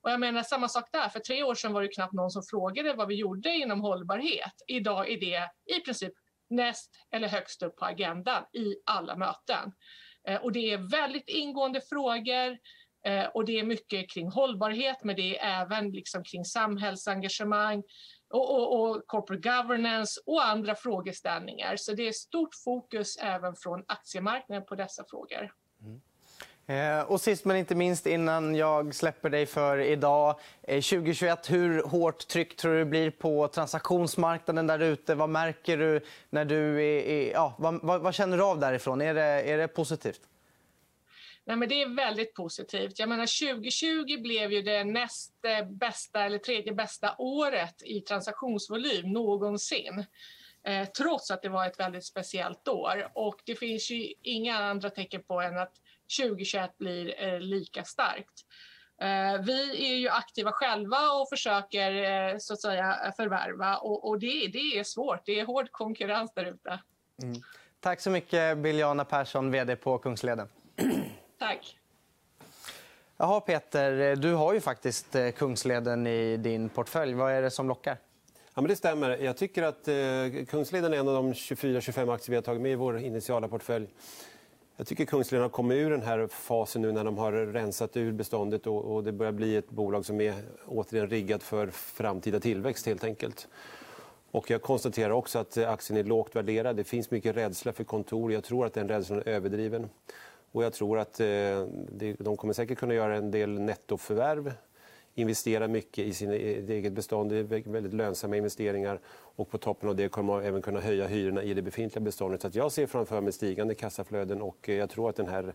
Och 0.03 0.11
jag 0.11 0.19
menar 0.19 0.43
samma 0.43 0.69
sak 0.69 0.89
där. 0.91 1.09
För 1.09 1.19
tre 1.19 1.43
år 1.43 1.55
sedan 1.55 1.73
var 1.73 1.81
det 1.81 1.87
knappt 1.87 2.13
någon 2.13 2.31
som 2.31 2.43
frågade 2.49 2.93
vad 2.93 3.07
vi 3.07 3.15
gjorde 3.15 3.49
inom 3.49 3.81
hållbarhet. 3.81 4.53
Idag 4.67 5.11
är 5.11 5.19
det 5.19 5.49
i 5.77 5.79
princip 5.79 6.13
näst 6.49 6.91
eller 7.11 7.27
högst 7.27 7.63
upp 7.63 7.75
på 7.75 7.85
agendan 7.85 8.43
i 8.53 8.75
alla 8.85 9.15
möten. 9.15 9.71
Eh, 10.27 10.41
och 10.41 10.51
det 10.51 10.71
är 10.71 10.91
väldigt 10.91 11.29
ingående 11.29 11.81
frågor 11.81 12.57
och 13.33 13.45
det 13.45 13.59
är 13.59 13.63
mycket 13.63 14.09
kring 14.09 14.31
hållbarhet 14.31 15.03
men 15.03 15.15
det 15.15 15.39
är 15.39 15.61
även 15.61 15.91
liksom 15.91 16.23
kring 16.23 16.45
samhällsengagemang 16.45 17.83
och, 18.29 18.55
och, 18.55 18.81
och, 18.81 19.07
corporate 19.07 19.49
governance 19.49 20.21
och 20.25 20.45
andra 20.45 20.75
frågeställningar. 20.75 21.75
Så 21.75 21.93
det 21.93 22.07
är 22.07 22.11
stort 22.11 22.55
fokus 22.65 23.17
även 23.17 23.55
från 23.55 23.83
aktiemarknaden 23.87 24.65
på 24.65 24.75
dessa 24.75 25.03
frågor. 25.09 25.51
Mm. 25.81 26.01
Eh, 26.69 27.01
och 27.01 27.21
sist 27.21 27.45
men 27.45 27.57
inte 27.57 27.75
minst 27.75 28.05
innan 28.05 28.55
jag 28.55 28.95
släpper 28.95 29.29
dig 29.29 29.45
för 29.45 29.77
idag. 29.77 30.39
Eh, 30.63 30.81
2021, 30.81 31.51
hur 31.51 31.83
hårt 31.83 32.27
tryck 32.27 32.55
tror 32.55 32.73
du 32.73 32.79
det 32.79 32.85
blir 32.85 33.11
på 33.11 33.47
transaktionsmarknaden 33.47 34.67
där 34.67 34.79
ute? 34.79 35.15
Vad 35.15 35.29
märker 35.29 35.77
du 35.77 36.01
när 36.29 36.45
du 36.45 36.85
är, 36.85 37.31
ja, 37.31 37.55
vad, 37.57 37.79
vad, 37.83 38.01
vad, 38.01 38.13
känner 38.13 38.37
du 38.37 38.43
av 38.43 38.59
därifrån? 38.59 39.01
Är 39.01 39.13
det, 39.13 39.21
är 39.21 39.57
det 39.57 39.67
positivt? 39.67 40.21
Nej, 41.47 41.55
men 41.55 41.69
det 41.69 41.81
är 41.81 41.95
väldigt 41.95 42.33
positivt. 42.33 42.99
Jag 42.99 43.09
menar, 43.09 43.55
2020 43.55 44.21
blev 44.21 44.51
ju 44.51 44.61
det 44.61 44.83
näst 44.83 45.33
eh, 45.45 45.67
bästa 45.69 46.23
eller 46.23 46.37
tredje 46.37 46.73
bästa 46.73 47.15
året 47.17 47.81
i 47.85 48.01
transaktionsvolym 48.01 49.13
någonsin. 49.13 50.05
Eh, 50.63 50.87
trots 50.87 51.31
att 51.31 51.41
det 51.41 51.49
var 51.49 51.67
ett 51.67 51.79
väldigt 51.79 52.05
speciellt 52.05 52.67
år. 52.67 53.11
Och 53.13 53.35
det 53.45 53.55
finns 53.55 53.91
ju 53.91 54.13
inga 54.21 54.57
andra 54.57 54.89
tecken 54.89 55.23
på 55.23 55.41
än 55.41 55.57
att 55.57 55.73
2021 56.19 56.77
blir 56.77 57.23
eh, 57.23 57.39
lika 57.39 57.83
starkt. 57.83 58.45
Eh, 59.01 59.41
vi 59.45 59.91
är 59.91 59.95
ju 59.95 60.09
aktiva 60.09 60.51
själva 60.51 60.97
och 61.11 61.29
försöker 61.29 61.91
eh, 61.91 62.37
så 62.37 62.53
att 62.53 62.61
säga 62.61 63.13
förvärva 63.17 63.77
och, 63.77 64.07
och 64.07 64.19
det, 64.19 64.47
det, 64.47 64.79
är 64.79 64.83
svårt. 64.83 65.25
Det 65.25 65.39
är 65.39 65.45
hård 65.45 65.71
konkurrens 65.71 66.33
där 66.33 66.45
ute. 66.45 66.79
Mm. 67.23 67.41
Tack 67.79 68.01
så 68.01 68.09
mycket, 68.09 68.57
Biljana 68.57 69.05
Persson, 69.05 69.51
vd 69.51 69.75
på 69.75 69.97
Kungsleden. 69.97 70.47
Tack. 71.39 71.77
Jaha, 73.17 73.39
Peter, 73.39 74.15
du 74.15 74.33
har 74.33 74.53
ju 74.53 74.61
faktiskt 74.61 75.15
eh, 75.15 75.31
Kungsleden 75.31 76.07
i 76.07 76.37
din 76.37 76.69
portfölj. 76.69 77.13
Vad 77.13 77.31
är 77.31 77.41
det 77.41 77.51
som 77.51 77.67
lockar? 77.67 77.97
Ja, 78.53 78.61
men 78.61 78.67
det 78.67 78.75
stämmer. 78.75 79.09
Jag 79.17 79.37
tycker 79.37 79.63
att 79.63 79.87
eh, 79.87 80.45
Kungsleden 80.47 80.93
är 80.93 80.97
en 80.97 81.07
av 81.07 81.13
de 81.13 81.33
24-25 81.33 82.13
aktier 82.13 82.29
vi 82.29 82.35
har 82.35 82.41
tagit 82.41 82.61
med 82.61 82.71
i 82.71 82.75
vår 82.75 82.99
initiala 82.99 83.47
portfölj. 83.47 83.87
Jag 84.77 84.87
tycker 84.87 85.05
Kungsleden 85.05 85.41
har 85.41 85.49
kommit 85.49 85.75
ur 85.75 85.91
den 85.91 86.01
här 86.01 86.27
fasen 86.27 86.81
nu 86.81 86.91
när 86.91 87.03
de 87.03 87.17
har 87.17 87.31
rensat 87.31 87.97
ur 87.97 88.11
beståndet 88.11 88.67
och, 88.67 88.95
och 88.95 89.03
det 89.03 89.11
börjar 89.11 89.31
bli 89.31 89.55
ett 89.55 89.69
bolag 89.69 90.05
som 90.05 90.21
är 90.21 90.33
återigen 90.65 91.09
riggat 91.09 91.43
för 91.43 91.67
framtida 91.67 92.39
tillväxt 92.39 92.85
helt 92.85 93.03
enkelt. 93.03 93.47
Och 94.31 94.49
jag 94.49 94.61
konstaterar 94.61 95.09
också 95.09 95.39
att 95.39 95.57
aktien 95.57 95.99
är 95.99 96.03
lågt 96.03 96.35
värderad. 96.35 96.75
Det 96.75 96.83
finns 96.83 97.11
mycket 97.11 97.35
rädsla 97.35 97.73
för 97.73 97.83
kontor. 97.83 98.33
Jag 98.33 98.43
tror 98.43 98.65
att 98.65 98.73
den 98.73 98.87
rädslan 98.87 99.19
är 99.19 99.27
överdriven. 99.27 99.89
Och 100.51 100.63
jag 100.63 100.73
tror 100.73 100.99
att 100.99 101.19
eh, 101.19 101.27
de 102.19 102.37
kommer 102.37 102.53
säkert 102.53 102.77
kunna 102.77 102.93
göra 102.93 103.15
en 103.15 103.31
del 103.31 103.59
nettoförvärv 103.59 104.53
investera 105.19 105.67
mycket 105.67 106.05
i 106.05 106.13
sitt 106.13 106.29
eget 106.29 106.93
bestånd. 106.93 107.29
Det 107.29 107.37
är 107.37 107.71
väldigt 107.71 107.93
lönsamma 107.93 108.37
investeringar. 108.37 108.99
Och 109.09 109.49
på 109.49 109.57
toppen 109.57 109.89
av 109.89 109.95
det 109.95 110.09
kommer 110.09 110.33
man 110.33 110.43
även 110.43 110.61
kunna 110.61 110.79
höja 110.79 111.07
hyrorna 111.07 111.43
i 111.43 111.53
det 111.53 111.61
befintliga 111.61 112.03
beståndet. 112.03 112.41
Så 112.41 112.49
jag 112.53 112.71
ser 112.71 112.87
framför 112.87 113.21
mig 113.21 113.33
stigande 113.33 113.75
kassaflöden 113.75 114.41
och 114.41 114.69
eh, 114.69 114.75
jag 114.75 114.89
tror 114.89 115.09
att 115.09 115.15
den 115.15 115.27
här 115.27 115.53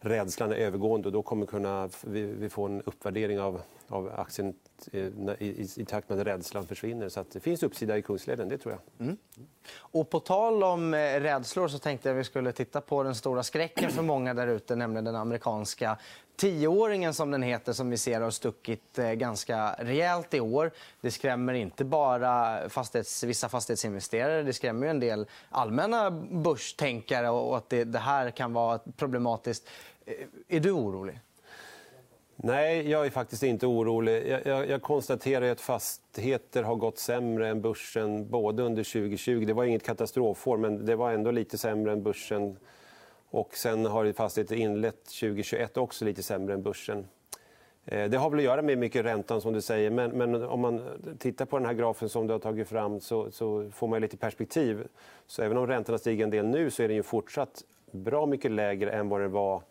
rädslan 0.00 0.52
är 0.52 0.56
övergående 0.56 1.08
och 1.08 1.12
då 1.12 1.22
kommer 1.22 1.46
kunna, 1.46 1.88
vi, 2.04 2.22
vi 2.22 2.48
få 2.48 2.66
en 2.66 2.82
uppvärdering 2.82 3.40
av, 3.40 3.60
av 3.88 4.12
aktien 4.16 4.54
i, 4.92 4.98
i, 4.98 5.68
i, 5.76 5.84
takt 5.84 6.08
med 6.08 6.20
att 6.20 6.26
rädslan 6.26 6.66
försvinner. 6.66 7.08
Så 7.08 7.20
att 7.20 7.30
det 7.30 7.40
finns 7.40 7.62
uppsida 7.62 7.98
i 7.98 8.02
Kungsleden. 8.02 8.48
det 8.48 8.58
tror 8.58 8.74
jag. 8.74 9.06
Mm. 9.06 9.16
Och 9.76 10.10
på 10.10 10.20
tal 10.20 10.62
om 10.62 10.94
eh, 10.94 10.98
rädslor 10.98 11.68
så 11.68 11.78
tänkte 11.78 12.08
jag 12.08 12.16
att 12.16 12.20
vi 12.20 12.24
skulle 12.24 12.52
titta 12.52 12.80
på 12.80 13.02
den 13.02 13.14
stora 13.14 13.42
skräcken 13.42 13.90
för 13.90 14.02
många 14.02 14.34
där 14.34 14.46
ute, 14.46 14.76
nämligen 14.76 15.04
den 15.04 15.16
amerikanska 15.16 15.98
tioåringen 16.40 17.14
som 17.14 17.30
den 17.30 17.42
heter 17.42 17.72
som 17.72 17.90
vi 17.90 17.96
ser 17.96 18.20
har 18.20 18.30
stuckit 18.30 18.98
eh, 18.98 19.12
ganska 19.12 19.74
rejält 19.78 20.34
i 20.34 20.40
år. 20.40 20.70
Det 21.00 21.10
skrämmer 21.10 21.54
inte 21.54 21.84
bara 21.84 22.68
fastighets, 22.68 23.24
vissa 23.24 23.48
fastighetsinvesterare, 23.48 24.42
det 24.42 24.52
skrämmer 24.52 24.86
en 24.86 25.00
del 25.00 25.26
allmänna 25.50 26.10
börstänkare 26.30 27.30
och 27.30 27.56
att 27.56 27.68
det, 27.68 27.84
det 27.84 27.98
här 27.98 28.30
kan 28.30 28.52
vara 28.52 28.78
problematiskt. 28.96 29.68
Är 30.48 30.60
du 30.60 30.70
orolig? 30.70 31.20
Nej, 32.36 32.90
jag 32.90 33.06
är 33.06 33.10
faktiskt 33.10 33.42
inte 33.42 33.66
orolig. 33.66 34.28
Jag, 34.28 34.46
jag, 34.46 34.68
jag, 34.68 34.82
konstaterar 34.82 35.50
att 35.50 35.60
fastigheter 35.60 36.62
har 36.62 36.76
gått 36.76 36.98
sämre 36.98 37.48
än 37.48 37.60
börsen 37.60 38.30
både 38.30 38.62
under 38.62 38.84
2020. 38.84 39.44
Det 39.46 39.52
var 39.52 39.64
inget 39.64 39.82
katastrofår, 39.82 40.56
men 40.56 40.86
det 40.86 40.96
var 40.96 41.12
ändå 41.12 41.30
lite 41.30 41.58
sämre 41.58 41.92
än 41.92 42.02
börsen. 42.02 42.56
Och 43.30 43.54
sen 43.54 43.86
har 43.86 44.12
fastigheter 44.12 44.56
inlett 44.56 45.04
2021 45.04 45.76
också 45.76 46.04
lite 46.04 46.22
sämre 46.22 46.54
än 46.54 46.62
börsen. 46.62 47.06
Eh, 47.84 48.10
det 48.10 48.16
har 48.16 48.30
väl 48.30 48.38
att 48.38 48.44
göra 48.44 48.62
med 48.62 48.78
mycket 48.78 49.04
räntan 49.04 49.40
som 49.40 49.52
du 49.52 49.60
säger, 49.60 49.90
men, 49.90 50.10
men, 50.10 50.42
om 50.42 50.60
man 50.60 50.82
tittar 51.18 51.44
på 51.44 51.58
den 51.58 51.66
här 51.66 51.74
grafen 51.74 52.08
som 52.08 52.26
du 52.26 52.32
har 52.32 52.38
tagit 52.38 52.68
fram 52.68 53.00
så, 53.00 53.30
så, 53.30 53.70
får 53.70 53.88
man 53.88 54.00
lite 54.00 54.16
perspektiv. 54.16 54.86
Så 55.26 55.42
även 55.42 55.56
om 55.56 55.66
räntorna 55.66 55.98
stiger 55.98 56.24
en 56.24 56.30
del 56.30 56.46
nu 56.46 56.70
så 56.70 56.82
är 56.82 56.88
den 56.88 56.96
ju 56.96 57.02
fortsatt 57.02 57.64
bra 57.90 58.26
mycket 58.26 58.50
lägre 58.50 58.90
än 58.90 59.08
vad 59.08 59.20
den 59.20 59.30
var 59.30 59.62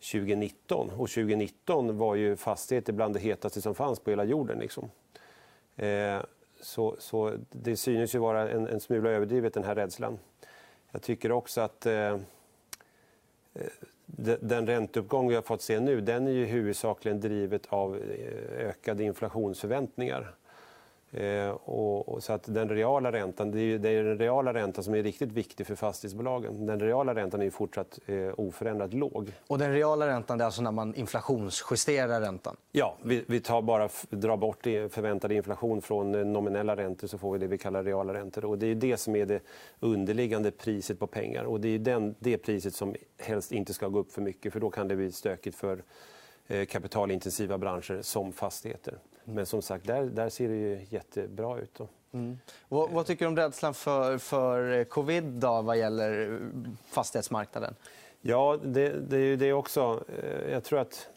2019. 0.00 0.90
Och 0.90 1.08
2019 1.10 1.98
var 1.98 2.14
ju 2.14 2.36
fastigheter 2.36 2.92
bland 2.92 3.14
det 3.14 3.20
hetaste 3.20 3.62
som 3.62 3.74
fanns 3.74 4.00
på 4.00 4.10
hela 4.10 4.24
jorden. 4.24 4.58
Liksom. 4.58 4.90
Eh, 5.76 6.20
så, 6.60 6.96
så, 6.98 7.32
det 7.50 7.76
synes 7.76 8.14
ju 8.14 8.18
vara 8.18 8.50
en, 8.50 8.66
en 8.66 8.80
smula 8.80 9.10
överdrivet, 9.10 9.54
den 9.54 9.64
här 9.64 9.74
rädslan. 9.74 10.18
Jag 10.90 11.02
tycker 11.02 11.32
också 11.32 11.60
att 11.60 11.86
eh, 11.86 11.94
eh 11.94 13.70
den 14.40 14.66
ränteuppgång 14.66 15.28
vi 15.28 15.34
har 15.34 15.42
fått 15.42 15.62
se 15.62 15.80
nu 15.80 16.00
den 16.00 16.26
är 16.26 16.30
ju 16.30 16.44
huvudsakligen 16.44 17.20
drivet 17.20 17.66
av 17.68 17.96
eh, 17.96 18.66
ökade 18.66 19.04
inflationsförväntningar. 19.04 20.34
Eh, 21.12 21.48
och, 21.48 22.08
och, 22.08 22.22
så 22.22 22.32
att 22.32 22.54
den 22.54 22.68
reala 22.68 23.12
räntan, 23.12 23.50
det 23.50 23.60
är, 23.60 23.78
det 23.78 23.88
är, 23.88 24.04
den 24.04 24.18
reala 24.18 24.54
räntan 24.54 24.84
som 24.84 24.94
är 24.94 25.02
riktigt 25.02 25.32
viktig 25.32 25.66
för 25.66 25.74
fastighetsbolagen. 25.74 26.66
Den 26.66 26.80
reala 26.80 27.14
räntan 27.14 27.42
är 27.42 27.50
fortsatt 27.50 27.98
eh, 28.06 28.16
oförändrat 28.36 28.94
låg. 28.94 29.32
Och 29.46 29.58
den 29.58 29.72
reala 29.72 30.06
räntan 30.06 30.40
är 30.40 30.44
alltså 30.44 30.62
när 30.62 30.72
man 30.72 30.94
inflationsjusterar 30.94 32.20
räntan? 32.20 32.56
Ja, 32.72 32.96
vi, 33.02 33.24
vi 33.26 33.40
tar 33.40 33.62
bara, 33.62 33.88
drar 34.10 34.36
bort 34.36 34.62
förväntad 34.62 35.32
inflation 35.32 35.82
från 35.82 36.14
eh, 36.14 36.24
nominella 36.24 36.76
räntor 36.76 37.08
så 37.08 37.18
får 37.18 37.32
vi 37.32 37.38
det 37.38 37.46
vi 37.46 37.58
kallar 37.58 37.84
reala 37.84 38.14
räntor. 38.14 38.44
Och 38.44 38.58
det 38.58 38.66
är 38.66 38.74
det 38.74 38.96
som 38.96 39.16
är 39.16 39.26
det 39.26 39.40
underliggande 39.80 40.50
priset 40.50 40.98
på 40.98 41.06
pengar. 41.06 41.44
Och 41.44 41.60
det 41.60 41.68
är 41.68 41.78
den, 41.78 42.14
det 42.18 42.38
priset 42.38 42.74
som 42.74 42.94
helst 43.18 43.52
inte 43.52 43.74
ska 43.74 43.88
gå 43.88 43.98
upp 43.98 44.12
för 44.12 44.22
mycket 44.22 44.52
för 44.52 44.60
då 44.60 44.70
kan 44.70 44.88
det 44.88 44.96
bli 44.96 45.12
stökigt 45.12 45.56
för 45.56 45.82
eh, 46.46 46.66
kapitalintensiva 46.66 47.58
branscher 47.58 48.02
som 48.02 48.32
fastigheter. 48.32 48.98
Men 49.28 49.46
som 49.46 49.62
sagt, 49.62 49.86
där, 49.86 50.02
där 50.02 50.28
ser 50.28 50.48
det 50.48 50.54
ju 50.54 50.86
jättebra 50.88 51.58
ut. 51.58 51.80
Mm. 52.12 52.38
Vad, 52.68 52.90
vad, 52.90 53.06
tycker 53.06 53.24
du 53.24 53.28
om 53.28 53.36
rädslan 53.36 53.74
för, 53.74 54.18
för 54.18 54.84
covid 54.84 55.24
då, 55.24 55.62
vad 55.62 55.78
gäller 55.78 56.40
fastighetsmarknaden? 56.86 57.74
Ja, 58.20 58.58
det, 58.64 58.88
det 58.88 59.16
är 59.16 59.20
ju 59.20 59.36
det 59.36 59.52
också. 59.52 60.04
Eh, 60.22 60.52
jag 60.52 60.64
tror 60.64 60.78
att 60.78 61.08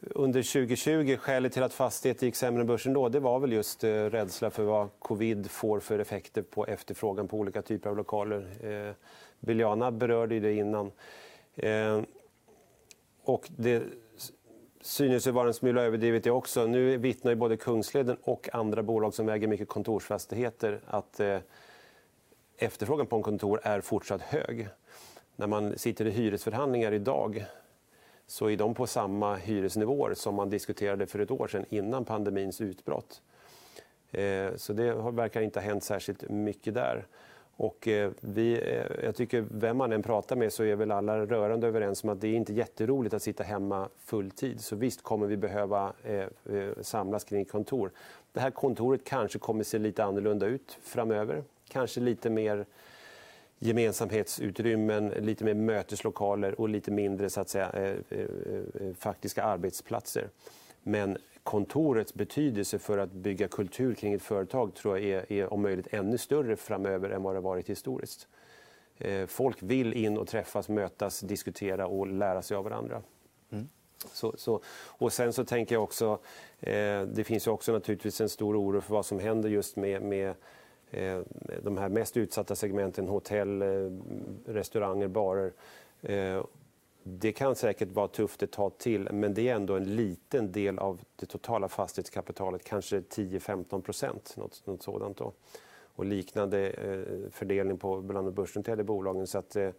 under 0.00 0.42
2020, 0.42 1.16
skälet 1.16 1.52
till 1.52 1.62
att 1.62 1.72
fastigheter 1.72 2.26
gick 2.26 2.36
sämre 2.36 2.60
än 2.60 2.66
börsen 2.66 2.92
då, 2.92 3.08
det 3.08 3.20
var 3.20 3.38
väl 3.38 3.52
just 3.52 3.84
eh, 3.84 3.90
rädsla 3.90 4.50
för 4.50 4.62
vad 4.62 4.88
covid 4.98 5.50
får 5.50 5.80
för 5.80 5.98
effekter 5.98 6.42
på 6.42 6.66
efterfrågan 6.66 7.28
på 7.28 7.36
olika 7.36 7.62
typer 7.62 7.90
av 7.90 7.96
lokaler. 7.96 8.46
Eh, 8.60 8.94
Biljana 9.40 9.90
berörde 9.90 10.40
det 10.40 10.54
innan. 10.54 10.90
Eh, 11.56 12.00
och 13.22 13.48
det 13.56 13.82
synes 14.80 15.26
ju 15.26 15.30
vara 15.30 15.48
en 15.48 15.54
smula 15.54 15.82
överdrivet 15.82 16.24
det 16.24 16.30
också. 16.30 16.66
Nu 16.66 16.96
vittnar 16.96 17.32
ju 17.32 17.36
både 17.36 17.56
Kungsleden 17.56 18.16
och 18.22 18.48
andra 18.52 18.82
bolag 18.82 19.14
som 19.14 19.28
äger 19.28 19.48
mycket 19.48 19.68
kontorsfastigheter 19.68 20.80
att 20.86 21.20
eh, 21.20 21.38
efterfrågan 22.56 23.06
på 23.06 23.16
en 23.16 23.22
kontor 23.22 23.60
är 23.62 23.80
fortsatt 23.80 24.22
hög. 24.22 24.68
När 25.36 25.46
man 25.46 25.78
sitter 25.78 26.06
i 26.06 26.10
hyresförhandlingar 26.10 26.92
idag 26.92 27.44
så 28.26 28.50
är 28.50 28.56
de 28.56 28.74
på 28.74 28.86
samma 28.86 29.36
hyresnivåer 29.36 30.14
som 30.14 30.34
man 30.34 30.50
diskuterade 30.50 31.06
för 31.06 31.18
ett 31.18 31.30
år 31.30 31.48
sedan 31.48 31.64
innan 31.68 32.04
pandemins 32.04 32.60
utbrott. 32.60 33.22
Eh, 34.10 34.54
så 34.56 34.72
det 34.72 34.92
verkar 34.94 35.40
inte 35.40 35.60
ha 35.60 35.64
hänt 35.64 35.84
särskilt 35.84 36.30
mycket 36.30 36.74
där. 36.74 37.06
Och 37.58 37.88
eh, 37.88 38.10
vi, 38.20 38.52
eh, 38.52 39.04
jag 39.04 39.14
tycker 39.16 39.44
vem 39.50 39.76
man 39.76 39.92
än 39.92 40.02
pratar 40.02 40.36
med 40.36 40.52
så 40.52 40.64
är 40.64 40.76
väl 40.76 40.90
alla 40.90 41.26
rörande 41.26 41.66
överens 41.66 42.04
om 42.04 42.10
att 42.10 42.20
det 42.20 42.28
är 42.28 42.34
inte 42.34 42.52
jätteroligt 42.52 43.14
att 43.14 43.22
sitta 43.22 43.44
hemma 43.44 43.88
fulltid. 43.98 44.60
Så 44.60 44.76
visst 44.76 45.02
kommer 45.02 45.26
vi 45.26 45.36
behöva 45.36 45.92
eh, 46.04 46.14
eh, 46.16 46.70
samlas 46.80 47.24
kring 47.24 47.44
kontor. 47.44 47.90
Det 48.32 48.40
här 48.40 48.50
kontoret 48.50 49.04
kanske 49.04 49.38
kommer 49.38 49.64
se 49.64 49.78
lite 49.78 50.04
annorlunda 50.04 50.46
ut 50.46 50.78
framöver. 50.82 51.42
Kanske 51.68 52.00
lite 52.00 52.30
mer 52.30 52.66
gemensamhetsutrymmen, 53.58 55.08
lite 55.08 55.44
mer 55.44 55.54
möteslokaler 55.54 56.60
och 56.60 56.68
lite 56.68 56.90
mindre 56.90 57.30
så 57.30 57.40
att 57.40 57.48
säga, 57.48 57.94
faktiska 58.98 59.42
arbetsplatser. 59.42 60.28
Men 60.82 61.18
kontorets 61.48 62.14
betydelse 62.14 62.78
för 62.78 62.98
att 62.98 63.12
bygga 63.12 63.48
kultur 63.48 63.94
kring 63.94 64.12
ett 64.12 64.22
företag 64.22 64.74
tror 64.74 64.98
jag 64.98 65.08
är, 65.08 65.32
är 65.32 65.52
om 65.52 65.62
möjligt 65.62 65.86
ännu 65.90 66.18
större 66.18 66.56
framöver 66.56 67.10
än 67.10 67.22
vad 67.22 67.34
det 67.34 67.40
varit 67.40 67.68
historiskt. 67.68 68.28
Eh, 68.98 69.26
folk 69.26 69.62
vill 69.62 69.94
in 69.94 70.18
och 70.18 70.28
träffas, 70.28 70.68
mötas, 70.68 71.20
diskutera 71.20 71.86
och 71.86 72.06
lära 72.06 72.42
sig 72.42 72.56
av 72.56 72.64
varandra. 72.64 73.02
Mm. 73.50 73.68
Så, 74.12 74.34
så, 74.36 74.60
och 74.86 75.12
sen 75.12 75.32
så 75.32 75.44
tänker 75.44 75.74
jag 75.74 75.82
också, 75.82 76.18
eh, 76.60 77.02
det 77.02 77.24
finns 77.24 77.46
ju 77.46 77.50
också 77.50 77.72
naturligtvis 77.72 78.20
en 78.20 78.28
stor 78.28 78.56
oro 78.56 78.80
för 78.80 78.94
vad 78.94 79.06
som 79.06 79.18
händer 79.18 79.48
just 79.48 79.76
med, 79.76 80.02
med 80.02 80.34
eh, 80.90 81.20
de 81.62 81.78
här 81.78 81.88
mest 81.88 82.16
utsatta 82.16 82.56
segmenten, 82.56 83.08
hotell, 83.08 83.62
eh, 83.62 83.68
restauranger, 84.46 85.08
barer. 85.08 85.52
Det 87.10 87.32
kan 87.32 87.56
säkert 87.56 87.92
vara 87.92 88.08
tufft 88.08 88.42
ett 88.42 88.52
tag 88.52 88.78
till, 88.78 89.08
men 89.12 89.34
det 89.34 89.48
är 89.48 89.54
ändå 89.54 89.76
en 89.76 89.96
liten 89.96 90.52
del 90.52 90.78
av 90.78 91.00
det 91.16 91.26
totala 91.26 91.68
fastighetskapitalet, 91.68 92.64
kanske 92.64 93.00
10-15 93.00 93.80
procent. 93.80 94.34
Något, 94.36 94.66
något 94.66 94.82
sådant. 94.82 95.16
Då. 95.16 95.32
Och 95.94 96.04
liknande 96.04 96.70
eh, 96.70 97.30
fördelning 97.30 97.78
på 97.78 98.00
bland 98.00 98.26
de 98.26 98.34
börsnoterade 98.34 98.84
bolagen. 98.84 99.26
Så 99.26 99.38
att, 99.38 99.56
eh, 99.56 99.70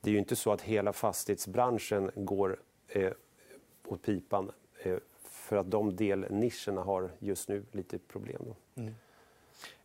det 0.00 0.10
är 0.10 0.12
ju 0.12 0.18
inte 0.18 0.36
så 0.36 0.52
att 0.52 0.62
hela 0.62 0.92
fastighetsbranschen 0.92 2.10
går 2.14 2.56
eh, 2.88 3.12
åt 3.86 4.02
pipan 4.02 4.52
eh, 4.82 4.96
för 5.22 5.56
att 5.56 5.70
de 5.70 5.96
delnischerna 5.96 6.80
har 6.82 7.10
just 7.18 7.48
nu 7.48 7.64
lite 7.72 7.98
problem. 7.98 8.42
Mm. 8.74 8.94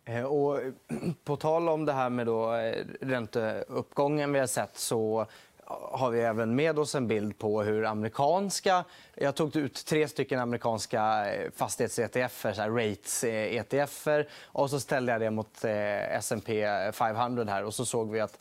Eh, 0.07 0.23
och 0.23 0.62
eh, 0.62 0.73
på 1.23 1.36
tal 1.36 1.69
om 1.69 1.86
det 1.86 1.93
här 1.93 2.10
med 2.10 2.25
då 2.25 2.53
eh, 2.53 2.86
ränteuppgången 3.01 4.33
vi 4.33 4.39
har 4.39 4.47
sett 4.47 4.77
så 4.77 5.25
har 5.69 6.12
vi 6.12 6.21
även 6.21 6.56
med 6.56 6.80
oss 6.80 6.95
en 6.95 7.08
bild 7.08 7.38
på 7.38 7.63
hur 7.63 7.86
amerikanska... 7.86 8.84
Jag 9.15 9.36
tog 9.36 9.56
ut 9.56 9.86
tre 9.86 10.08
stycken 10.08 10.39
amerikanska 10.39 11.34
eh, 11.34 11.51
fastighets-ETFer, 11.56 12.69
rates-ETFer. 12.69 14.27
Och 14.45 14.69
så 14.69 14.80
ställde 14.80 15.12
jag 15.12 15.21
det 15.21 15.32
mot 15.32 15.63
eh, 15.63 16.15
S&P 16.17 16.67
500 16.91 17.45
här 17.47 17.63
och 17.63 17.73
så 17.73 17.86
såg 17.86 18.12
vi 18.12 18.19
att 18.19 18.39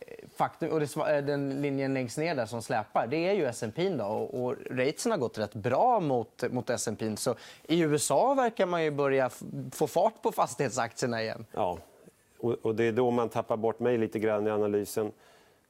eh, 0.00 0.06
faktum, 0.36 0.70
och 0.70 0.80
det, 0.80 1.20
den 1.20 1.62
linjen 1.62 1.94
längst 1.94 2.18
ner 2.18 2.34
där 2.34 2.46
som 2.46 2.62
släpar, 2.62 3.06
det 3.06 3.28
är 3.28 3.32
ju 3.32 3.46
S&P 3.46 3.88
då, 3.88 4.04
och, 4.04 4.44
och 4.44 4.54
ratesen 4.70 5.12
har 5.12 5.18
gått 5.18 5.38
rätt 5.38 5.54
bra 5.54 6.00
mot, 6.00 6.44
mot 6.50 6.70
S&P. 6.70 7.16
Så 7.16 7.34
i 7.62 7.80
USA 7.80 8.34
verkar 8.34 8.66
man 8.66 8.84
ju 8.84 8.90
börja 8.90 9.30
få 9.72 9.86
fart 9.86 10.22
på 10.22 10.32
fastighetsaktierna 10.32 11.22
igen. 11.22 11.46
Ja, 11.52 11.78
och 12.62 12.74
det 12.74 12.84
är 12.84 12.92
då 12.92 13.10
man 13.10 13.28
tappar 13.28 13.56
bort 13.56 13.80
mig 13.80 13.98
lite 13.98 14.18
grann 14.18 14.46
i 14.46 14.50
analysen. 14.50 15.12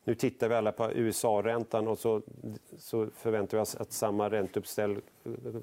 Nu 0.04 0.14
tittar 0.14 0.48
vi 0.48 0.54
alla 0.54 0.72
på 0.72 0.92
USA-räntan 0.92 1.88
och 1.88 1.98
så, 1.98 2.22
så 2.78 3.08
förväntar 3.16 3.56
vi 3.58 3.62
oss 3.62 3.76
att 3.76 3.92
samma 3.92 4.30
ränteuppställ 4.30 5.00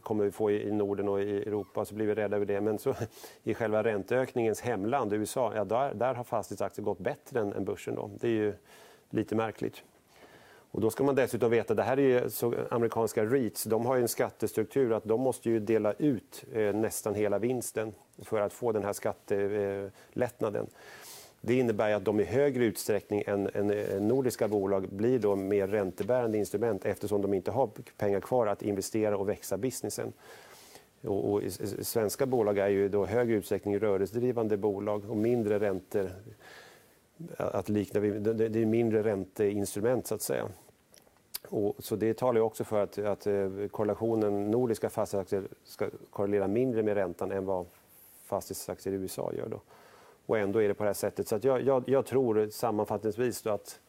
kommer 0.04 0.24
vi 0.24 0.32
få 0.32 0.52
i 0.52 0.72
Norden 0.72 1.10
och 1.10 1.22
i 1.22 1.38
Europa. 1.38 1.86
så 1.86 1.96
blir 1.96 2.06
vi 2.06 2.16
rädda 2.16 2.36
över 2.36 2.46
det. 2.46 2.62
Men 2.62 2.80
så, 2.80 2.96
i 3.44 3.54
själva 3.54 3.84
ränteökningens 3.84 4.62
hemland, 4.62 5.14
USA, 5.14 5.52
ja, 5.56 5.64
där, 5.64 5.94
där 5.94 6.14
har 6.14 6.24
fastighetsaktier 6.24 6.86
gått 6.86 7.00
bättre 7.00 7.40
än, 7.40 7.54
än 7.54 7.66
börsen. 7.66 7.96
Då. 7.96 8.10
Det 8.20 8.28
är 8.28 8.32
ju 8.32 8.54
lite 9.10 9.36
märkligt. 9.36 9.84
Och 10.72 10.82
då 10.82 10.90
ska 10.90 11.04
man 11.04 11.16
dessutom 11.16 11.52
veta 11.52 11.74
att 11.74 11.78
det 11.78 11.84
här 11.84 12.00
är 12.00 12.30
så 12.30 12.56
amerikanska 12.72 13.26
REITs. 13.26 13.64
De 13.64 13.86
har 13.86 13.98
en 13.98 14.08
skattestruktur 14.08 14.94
att 14.94 15.04
de 15.04 15.22
måste 15.22 15.50
ju 15.50 15.60
dela 15.60 15.94
ut 15.94 16.44
eh, 16.54 16.76
nästan 16.76 17.16
hela 17.16 17.40
vinsten 17.40 17.94
för 18.24 18.42
att 18.42 18.54
få 18.54 18.72
den 18.72 18.84
här 18.84 18.94
skattelättnaden. 18.94 20.68
Det 21.42 21.54
innebär 21.54 21.94
att 21.94 22.06
de 22.06 22.20
i 22.20 22.24
högre 22.24 22.66
utsträckning 22.66 23.24
än, 23.28 23.50
än 23.54 24.08
nordiska 24.08 24.48
bolag 24.48 24.90
blir 24.90 25.20
då 25.20 25.36
mer 25.36 25.68
räntebärande 25.68 26.38
instrument 26.38 26.86
eftersom 26.86 27.22
de 27.22 27.34
inte 27.34 27.52
har 27.52 27.70
pengar 27.98 28.20
kvar 28.20 28.48
att 28.48 28.62
investera 28.62 29.18
och 29.18 29.30
växa 29.30 29.58
businessen. 29.58 30.14
Och, 31.02 31.34
och 31.34 31.42
svenska 31.82 32.26
bolag 32.26 32.58
är 32.58 32.68
ju 32.68 32.90
då 32.90 33.06
högre 33.06 33.36
utsträckning 33.36 33.80
rörelsedrivande 33.80 34.58
bolag 34.58 35.10
och 35.10 35.18
mindre 35.18 35.60
räntor. 35.60 36.12
Att 37.38 37.70
likna, 37.70 38.00
det 38.00 38.62
är 38.62 38.66
mindre 38.66 39.04
ränteinstrument 39.04 40.08
så 40.08 40.16
att 40.16 40.22
säga. 40.22 40.50
Och, 41.48 41.76
så 41.80 41.96
det 41.96 42.18
talar 42.18 42.42
också 42.42 42.64
för 42.64 42.84
att, 42.84 42.98
att 42.98 43.28
eh, 43.28 43.50
korrelationen 43.72 44.52
nordiska 44.52 44.90
fastighetsaktier 44.90 45.48
ska 45.64 45.90
korrelera 46.10 46.48
mindre 46.48 46.84
med 46.84 46.94
räntan 46.94 47.32
än 47.32 47.46
vad 47.46 47.66
fastighetsaktier 48.24 48.94
i 48.94 48.98
USA 48.98 49.34
gör. 49.34 49.50
Då. 49.50 49.62
Och 50.30 50.40
ändå 50.40 50.62
är 50.62 50.68
det 50.68 50.74
på 50.74 50.84
det 50.84 50.90
här 50.90 50.94
sättet. 50.94 51.28
Så 51.28 51.40
jag, 51.42 51.62
jag, 51.62 51.84
jag, 51.88 52.06
tror 52.06 52.50
sammanfattningsvis 52.50 53.48
att 53.48 53.80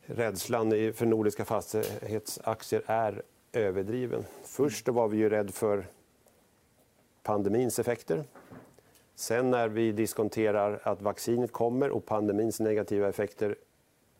rädslan 0.00 0.70
för 0.70 1.06
nordiska 1.06 1.44
fastighetsaktier 1.44 2.82
är 2.86 3.22
överdriven. 3.52 4.24
Först 4.44 4.88
var 4.88 5.08
vi 5.08 5.16
ju 5.16 5.28
rädda 5.28 5.52
för 5.52 5.86
pandemins 7.22 7.78
effekter. 7.78 8.24
Sen 9.14 9.50
när 9.50 9.68
vi 9.68 9.92
diskonterar 9.92 10.80
att 10.82 11.02
vaccinet 11.02 11.52
kommer 11.52 11.90
och 11.90 12.06
pandemins 12.06 12.60
negativa 12.60 13.08
effekter 13.08 13.56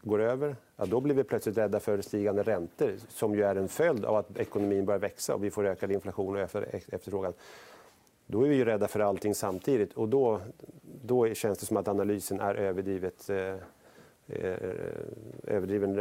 går 0.03 0.21
över, 0.21 0.57
ja, 0.77 0.87
då 0.87 1.01
blir 1.01 1.15
vi 1.15 1.25
plötsligt 1.25 1.59
rädda 1.59 1.81
för 1.81 2.01
stigande 2.01 2.43
räntor 2.43 2.93
som 3.09 3.35
ju 3.35 3.43
är 3.43 3.57
en 3.57 3.69
följd 3.69 4.05
av 4.05 4.17
att 4.17 4.39
ekonomin 4.39 4.85
börjar 4.85 5.01
växa 5.01 5.35
och 5.35 5.45
vi 5.45 5.51
får 5.51 5.67
ökad 5.67 5.93
inflation 5.93 6.35
och 6.37 6.41
efterfrågan. 6.41 7.33
Då 8.35 8.43
är 8.43 8.49
vi 8.49 8.55
ju 8.55 8.65
rädda 8.65 8.89
för 8.89 9.01
allting 9.01 9.35
samtidigt 9.35 9.93
och 9.93 10.09
då, 10.09 10.41
då 11.03 11.35
känns 11.35 11.59
det 11.59 11.67
som 11.67 11.77
att 11.77 11.89
analysen 11.89 12.41
är 12.41 12.55
överdrivet, 12.55 13.31
eh, 13.31 13.37
eh 13.37 14.57
överdriven 15.43 15.97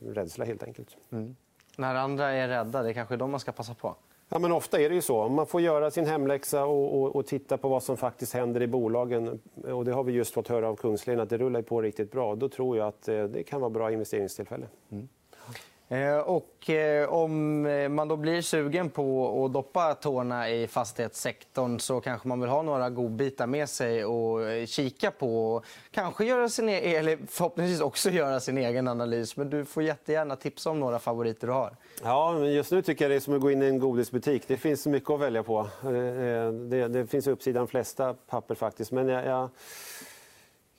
rädsla 0.00 0.44
helt 0.44 0.62
enkelt. 0.62 0.96
Mm. 1.12 1.36
När 1.76 1.94
andra 1.94 2.30
är 2.30 2.48
rädda, 2.48 2.82
det 2.82 2.88
är 2.88 2.92
kanske 2.92 3.16
de 3.16 3.30
man 3.30 3.40
ska 3.40 3.52
passa 3.52 3.74
på? 3.74 3.94
Ja, 4.28 4.38
men 4.38 4.52
ofta 4.52 4.80
är 4.80 4.88
det 4.88 4.94
ju 4.94 5.02
så. 5.02 5.28
Man 5.28 5.46
får 5.46 5.60
göra 5.60 5.90
sin 5.90 6.06
hemläxa 6.06 6.64
och, 6.64 7.02
och, 7.02 7.16
och, 7.16 7.26
titta 7.26 7.56
på 7.56 7.68
vad 7.68 7.82
som 7.82 7.96
faktiskt 7.96 8.34
händer 8.34 8.62
i 8.62 8.66
bolagen. 8.66 9.40
Och 9.64 9.84
det 9.84 9.92
har 9.92 10.04
vi 10.04 10.12
just 10.12 10.34
fått 10.34 10.48
höra 10.48 10.68
av 10.68 10.76
Kungsleden, 10.76 11.20
att 11.20 11.30
det 11.30 11.38
rullar 11.38 11.62
på 11.62 11.82
riktigt 11.82 12.12
bra. 12.12 12.34
Då 12.34 12.48
tror 12.48 12.76
jag 12.76 12.88
att 12.88 13.08
eh, 13.08 13.24
det 13.24 13.42
kan 13.42 13.60
vara 13.60 13.70
bra 13.70 13.92
investeringstillfälle. 13.92 14.66
Mm. 14.90 15.08
Eh, 15.92 16.18
och 16.18 16.70
eh, 16.70 17.08
om 17.08 17.66
eh, 17.66 17.88
man 17.88 18.08
då 18.08 18.16
blir 18.16 18.42
sugen 18.42 18.90
på 18.90 19.44
att 19.44 19.52
doppa 19.52 19.94
tårna 19.94 20.50
i 20.50 20.66
fastighetssektorn 20.66 21.78
så 21.78 22.00
kanske 22.00 22.28
man 22.28 22.40
vill 22.40 22.50
ha 22.50 22.62
några 22.62 22.90
godbitar 22.90 23.46
med 23.46 23.68
sig 23.68 24.04
och 24.04 24.68
kika 24.68 25.10
på. 25.10 25.62
Kanske 25.90 26.24
göra 26.24 26.48
sin 26.48 26.68
e 26.68 26.94
eller 26.94 27.18
förhoppningsvis 27.26 27.80
också 27.80 28.10
göra 28.10 28.40
sin 28.40 28.58
egen 28.58 28.88
analys. 28.88 29.36
Men 29.36 29.50
du 29.50 29.64
får 29.64 29.82
jättegärna 29.82 30.36
tipsa 30.36 30.70
om 30.70 30.80
några 30.80 30.98
favoriter 30.98 31.46
du 31.46 31.52
har. 31.52 31.76
Ja, 32.02 32.32
men 32.32 32.52
just 32.52 32.72
nu 32.72 32.82
tycker 32.82 33.04
jag 33.04 33.10
det 33.10 33.16
är 33.16 33.20
som 33.20 33.34
att 33.34 33.40
gå 33.40 33.50
in 33.50 33.62
i 33.62 33.66
en 33.66 33.78
godisbutik. 33.78 34.42
Det 34.46 34.56
finns 34.56 34.86
mycket 34.86 35.10
att 35.10 35.20
välja 35.20 35.42
på. 35.42 35.68
Det, 36.70 36.88
det 36.88 37.06
finns 37.06 37.26
uppsidan 37.26 37.60
de 37.60 37.68
flesta 37.68 38.14
papper 38.14 38.54
faktiskt. 38.54 38.92
Men 38.92 39.08
jag, 39.08 39.26
jag 39.26 39.48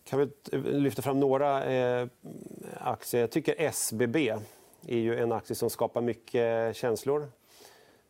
kan 0.04 0.19
vi 0.19 0.58
lyfta 0.58 1.02
fram 1.02 1.19
några 1.19 1.58
aktier. 2.80 3.21
Jag 3.21 3.32
tycker 3.32 3.56
SBB 3.58 4.34
är 4.88 4.98
ju 4.98 5.20
en 5.20 5.32
aktie 5.32 5.56
som 5.56 5.70
skapar 5.70 6.02
mycket 6.02 6.76
känslor. 6.76 7.28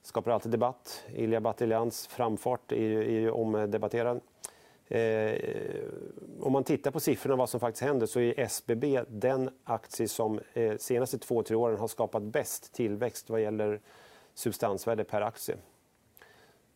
Skapar 0.01 0.31
alltid 0.31 0.51
debatt. 0.51 1.03
Ilja 1.15 1.41
Battilians 1.41 2.07
framfart 2.07 2.71
är 2.71 2.75
ju, 2.75 3.03
är 3.03 3.19
ju 3.19 3.31
omdebatterad. 3.31 4.21
Eh, 4.87 5.35
om 6.39 6.51
man 6.53 6.63
tittar 6.63 6.91
på 6.91 6.99
siffrorna 6.99 7.35
vad 7.35 7.49
som 7.49 7.59
faktiskt 7.59 7.83
händer 7.83 8.05
så 8.07 8.19
är 8.19 8.39
SBB 8.39 9.01
den 9.07 9.49
aktie 9.63 10.07
som 10.07 10.39
eh, 10.53 10.77
senaste 10.77 11.17
två, 11.17 11.43
tre 11.43 11.55
åren 11.55 11.79
har 11.79 11.87
skapat 11.87 12.23
bäst 12.23 12.73
tillväxt 12.73 13.29
vad 13.29 13.41
gäller 13.41 13.79
substansvärde 14.33 15.03
per 15.03 15.21
aktie. 15.21 15.55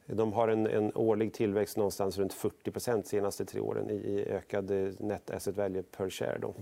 De 0.05 0.34
har 0.34 0.47
en, 0.47 0.67
en 0.67 0.91
årlig 0.95 1.34
tillväxt 1.34 1.77
någonstans 1.77 2.17
runt 2.17 2.34
40 2.34 2.71
de 2.71 3.03
senaste 3.03 3.45
tre 3.45 3.60
åren 3.60 3.89
i 3.89 4.25
ökad 4.29 4.71
eh, 4.71 4.93
net 4.97 5.29
asset 5.29 5.58
value 5.58 5.84
per 5.84 6.10
share. 6.10 6.38
Då. 6.41 6.53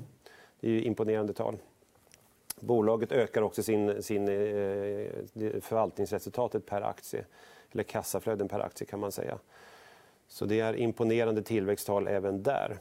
Det 0.59 0.67
är 0.67 0.71
ju 0.71 0.83
imponerande 0.83 1.33
tal. 1.33 1.57
Bolaget 2.63 3.11
ökar 3.11 3.41
också 3.41 3.63
sin, 3.63 4.03
sin 4.03 4.27
eh, 4.27 5.55
förvaltningsresultatet 5.61 6.65
per 6.65 6.81
aktie, 6.81 7.25
eller 7.71 7.83
kassaflöden 7.83 8.47
per 8.47 8.59
aktie 8.59 8.87
kan 8.87 8.99
man 8.99 9.11
säga. 9.11 9.39
Så 10.27 10.45
det 10.45 10.59
är 10.59 10.75
imponerande 10.75 11.41
tillväxttal 11.41 12.07
även 12.07 12.43
där. 12.43 12.79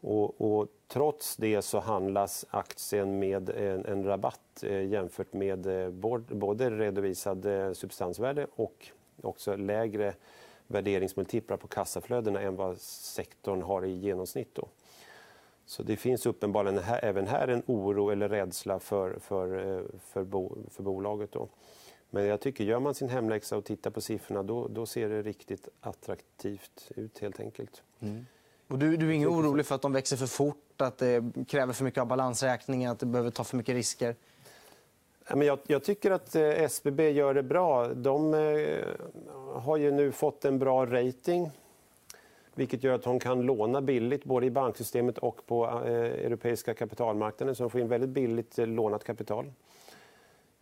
Och, 0.00 0.40
och, 0.40 0.68
trots 0.88 1.36
det 1.36 1.62
så 1.62 1.80
handlas 1.80 2.46
aktien 2.50 3.18
med 3.18 3.50
en, 3.50 3.84
en 3.84 4.04
rabatt 4.04 4.62
eh, 4.62 4.86
jämfört 4.86 5.32
med 5.32 5.66
eh, 5.66 5.90
både 6.30 6.70
redovisad 6.70 7.46
eh, 7.46 7.72
substansvärde 7.72 8.46
och 8.56 8.86
också 9.22 9.56
lägre 9.56 10.14
värderingsmultiplar 10.66 11.56
på 11.56 11.68
kassaflödena 11.68 12.40
än 12.40 12.56
vad 12.56 12.78
sektorn 12.80 13.62
har 13.62 13.84
i 13.84 13.92
genomsnitt. 13.92 14.54
Då. 14.54 14.68
Så 15.68 15.82
det 15.82 15.96
finns 15.96 16.26
uppenbarligen 16.26 16.78
här, 16.78 17.04
även 17.04 17.26
här 17.26 17.48
en 17.48 17.62
oro 17.66 18.10
eller 18.10 18.28
rädsla 18.28 18.80
för, 18.80 19.18
för, 19.18 19.76
eh, 19.76 19.82
för, 20.12 20.24
bo, 20.24 20.56
för 20.70 20.82
bolaget. 20.82 21.32
Då. 21.32 21.48
Men 22.10 22.24
jag 22.24 22.40
tycker, 22.40 22.64
gör 22.64 22.80
man 22.80 22.94
sin 22.94 23.08
hemläxa 23.08 23.56
och 23.56 23.64
tittar 23.64 23.90
på 23.90 24.00
siffrorna 24.00 24.42
då, 24.42 24.68
då 24.68 24.86
ser 24.86 25.08
det 25.08 25.22
riktigt 25.22 25.68
attraktivt 25.80 26.90
ut 26.96 27.18
helt 27.18 27.40
enkelt. 27.40 27.82
Mm. 28.00 28.26
Och 28.68 28.78
du, 28.78 28.96
du 28.96 29.08
är 29.08 29.12
inte 29.12 29.28
orolig 29.28 29.66
för 29.66 29.74
att 29.74 29.82
de 29.82 29.92
växer 29.92 30.16
för 30.16 30.26
fort, 30.26 30.80
att 30.80 30.98
det 30.98 31.24
kräver 31.48 31.72
för 31.72 31.84
mycket 31.84 32.00
av 32.00 32.06
balansräkningen, 32.06 32.90
att 32.90 32.98
det 32.98 33.06
behöver 33.06 33.30
ta 33.30 33.44
för 33.44 33.56
mycket 33.56 33.74
risker? 33.74 34.16
Jag, 35.28 35.58
jag 35.66 35.84
tycker 35.84 36.10
att 36.10 36.34
eh, 36.34 36.42
SBB 36.42 37.10
gör 37.10 37.34
det 37.34 37.42
bra. 37.42 37.88
De 37.88 38.34
eh, 38.34 38.86
har 39.54 39.76
ju 39.76 39.90
nu 39.90 40.12
fått 40.12 40.44
en 40.44 40.58
bra 40.58 40.86
rating 40.86 41.50
vilket 42.58 42.84
gör 42.84 42.94
att 42.94 43.02
de 43.02 43.20
kan 43.20 43.42
låna 43.42 43.80
billigt 43.80 44.24
både 44.24 44.46
i 44.46 44.50
banksystemet 44.50 45.18
och 45.18 45.46
på 45.46 45.64
eh, 45.66 45.92
europeiska 45.92 46.74
kapitalmarknaden. 46.74 47.54
Så 47.54 47.62
de 47.62 47.70
får 47.70 47.80
in 47.80 47.88
väldigt 47.88 48.10
billigt 48.10 48.58
eh, 48.58 48.66
lånat 48.66 49.04
kapital. 49.04 49.52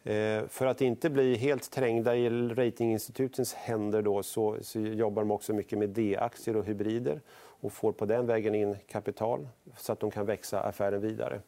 Eh, 0.05 0.47
för 0.49 0.67
att 0.67 0.81
inte 0.81 1.11
bli 1.11 1.37
helt 1.37 1.71
trängda 1.71 2.17
i 2.17 2.29
ratinginstitutens 2.31 3.55
händer 3.55 4.03
då, 4.03 4.23
så, 4.23 4.57
så 4.61 4.81
jobbar 4.81 5.23
de 5.23 5.31
också 5.31 5.53
mycket 5.53 5.79
med 5.79 5.89
D-aktier 5.89 6.57
och 6.57 6.65
hybrider 6.65 7.21
och 7.37 7.73
får 7.73 7.93
på 7.93 8.07
den 8.07 8.27
vägen 8.27 8.55
in 8.55 8.77
kapital 8.89 9.49
så 9.77 9.93
att 9.93 10.01
de 10.01 10.11
kan 10.11 10.27
växa 10.27 10.61
affären 10.61 11.01
vidare. 11.01 11.41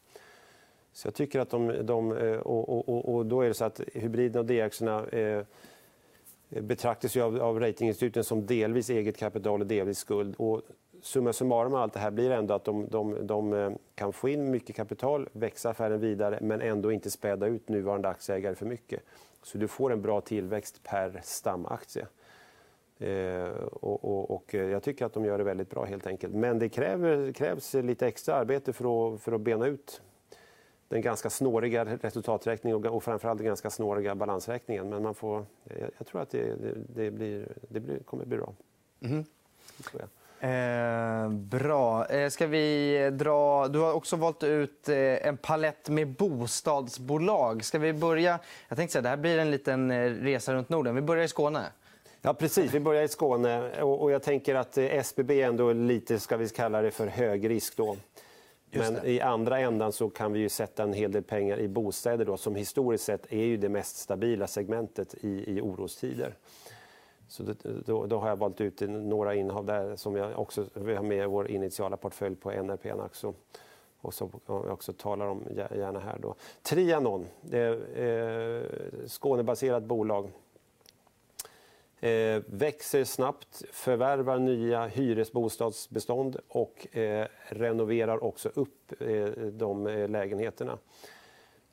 Så 0.92 1.06
jag 1.06 1.14
tycker 1.14 1.40
att 1.40 1.50
de... 1.50 1.86
de 1.86 2.16
eh, 2.16 2.36
och, 2.36 2.88
och, 2.88 3.14
och, 3.14 3.26
då 3.26 3.42
är 3.42 3.48
det 3.48 3.54
så 3.54 3.64
att 3.64 3.80
hybriderna 3.94 4.40
och 4.40 4.46
D-aktierna 4.46 5.06
eh, 5.06 5.44
Eh, 6.50 6.62
betraktas 6.62 7.16
ju 7.16 7.22
av, 7.22 7.42
av 7.42 7.60
ratinginstituten 7.60 8.24
som 8.24 8.46
delvis 8.46 8.90
eget 8.90 9.16
kapital 9.16 9.60
och 9.60 9.66
delvis 9.66 9.98
skuld. 9.98 10.34
Och 10.38 10.62
summa 11.02 11.32
summarum 11.32 11.74
allt 11.74 11.92
det 11.92 12.00
här 12.00 12.10
blir 12.10 12.30
ändå 12.30 12.54
att 12.54 12.64
de, 12.64 12.88
de, 12.88 13.26
de, 13.26 13.52
eh, 13.52 13.72
kan 13.94 14.12
få 14.12 14.28
in 14.28 14.50
mycket 14.50 14.76
kapital, 14.76 15.28
växa 15.32 15.70
affären 15.70 16.00
vidare 16.00 16.38
men 16.42 16.60
ändå 16.60 16.92
inte 16.92 17.10
späda 17.10 17.46
ut 17.46 17.68
nuvarande 17.68 18.08
aktieägare 18.08 18.54
för 18.54 18.66
mycket. 18.66 19.02
Så 19.42 19.58
du 19.58 19.68
får 19.68 19.92
en 19.92 20.02
bra 20.02 20.20
tillväxt 20.20 20.82
per 20.82 21.20
stamaktie. 21.24 22.06
Eh, 22.98 23.48
och, 23.62 24.04
och, 24.04 24.30
och, 24.30 24.54
eh, 24.54 24.70
jag 24.70 24.82
tycker 24.82 25.06
att 25.06 25.12
de 25.12 25.24
gör 25.24 25.38
det 25.38 25.44
väldigt 25.44 25.70
bra 25.70 25.84
helt 25.84 26.06
enkelt. 26.06 26.34
Men 26.34 26.58
det 26.58 26.68
kräver, 26.68 27.32
krävs 27.32 27.74
lite 27.74 28.06
extra 28.06 28.34
arbete 28.34 28.72
för 28.72 29.14
att, 29.14 29.20
för 29.20 29.32
att 29.32 29.40
bena 29.40 29.66
ut 29.66 30.02
den 30.88 31.00
ganska 31.00 31.30
snåriga 31.30 31.84
resultaträkningen 31.84 32.86
och, 32.86 32.96
och 32.96 33.04
framförallt 33.04 33.38
den 33.38 33.46
ganska 33.46 33.70
snåriga 33.70 34.14
balansräkningen. 34.14 34.88
Men 34.88 35.02
man 35.02 35.14
får, 35.14 35.46
jag, 35.64 35.90
jag 35.98 36.06
tror 36.06 36.20
att 36.20 36.30
det, 36.30 36.54
det, 36.54 36.74
det, 36.94 37.10
blir, 37.10 37.48
det 37.68 37.80
blir, 37.80 37.98
kommer 37.98 38.24
bli 38.24 38.36
bra. 38.36 38.52
Mm. 39.00 39.24
Eh, 40.40 41.30
bra. 41.30 42.06
Eh, 42.06 42.28
ska 42.28 42.46
vi 42.46 43.10
dra... 43.10 43.68
Du 43.68 43.78
har 43.78 43.92
också 43.92 44.16
valt 44.16 44.42
ut 44.42 44.88
eh, 44.88 44.96
en 45.26 45.36
palett 45.36 45.88
med 45.88 46.08
bostadsbolag. 46.08 47.64
Ska 47.64 47.78
vi 47.78 47.92
börja... 47.92 48.38
Jag 48.68 48.78
tänkte 48.78 48.92
säga, 48.92 49.02
det 49.02 49.08
här 49.08 49.16
blir 49.16 49.38
en 49.38 49.50
liten 49.50 49.90
eh, 49.90 50.10
resa 50.10 50.54
runt 50.54 50.68
Norden. 50.68 50.94
Vi 50.94 51.00
börjar 51.00 51.24
i 51.24 51.28
Skåne. 51.28 51.62
Ja, 52.22 52.34
precis. 52.34 52.74
Vi 52.74 52.80
börjar 52.80 53.02
i 53.02 53.08
Skåne. 53.08 53.82
Och, 53.82 54.10
jag 54.10 54.22
tänker 54.22 54.54
att 54.54 54.78
eh, 54.78 54.84
SBB 54.84 55.42
är 55.42 55.48
ändå 55.48 55.72
lite, 55.72 56.18
ska 56.18 56.36
vi 56.36 56.48
kalla 56.48 56.82
det 56.82 56.90
för 56.90 57.06
hög 57.06 57.50
risk. 57.50 57.78
Men 58.70 59.06
i 59.06 59.20
andra 59.20 59.58
ändan 59.58 59.92
så 59.92 60.10
kan 60.10 60.32
vi 60.32 60.38
ju 60.38 60.48
sätta 60.48 60.82
en 60.82 60.92
hel 60.92 61.12
del 61.12 61.22
pengar 61.22 61.58
i 61.58 61.68
bostäder 61.68 62.24
då, 62.24 62.36
som 62.36 62.54
historiskt 62.54 63.04
sett 63.04 63.32
är 63.32 63.44
ju 63.44 63.56
det 63.56 63.68
mest 63.68 63.96
stabila 63.96 64.46
segmentet 64.46 65.14
i, 65.14 65.56
i 65.56 65.60
orostider. 65.60 66.34
Så 67.28 67.42
det, 67.42 67.54
då, 67.86 68.06
då, 68.06 68.18
har 68.18 68.28
jag 68.28 68.36
valt 68.36 68.60
ut 68.60 68.80
några 68.80 69.34
innehav 69.34 69.64
där 69.64 69.96
som 69.96 70.16
jag 70.16 70.38
också 70.38 70.66
vill 70.74 70.96
ha 70.96 71.02
med 71.02 71.24
i 71.24 71.26
vår 71.26 71.50
initiala 71.50 71.96
portfölj 71.96 72.36
på 72.36 72.50
NRP 72.50 72.84
Naxo 72.84 73.34
och 74.00 74.14
som 74.14 74.30
jag 74.46 74.66
också 74.66 74.92
talar 74.92 75.26
om 75.26 75.42
gärna 75.56 76.00
här. 76.00 76.18
Då. 76.18 76.34
Trianon, 76.62 77.26
det 77.40 77.58
är 77.58 77.72
eh, 78.04 79.06
Skånebaserat 79.06 79.82
bolag. 79.82 80.30
Eh, 82.00 82.42
växer 82.46 83.04
snabbt, 83.04 83.62
förvärvar 83.72 84.38
nya 84.38 84.86
hyresbostadsbestånd 84.86 86.36
och 86.48 86.96
eh, 86.96 87.26
renoverar 87.48 88.24
också 88.24 88.50
upp 88.54 88.92
eh, 89.00 89.24
de 89.52 89.86
eh, 89.86 90.08
lägenheterna. 90.08 90.78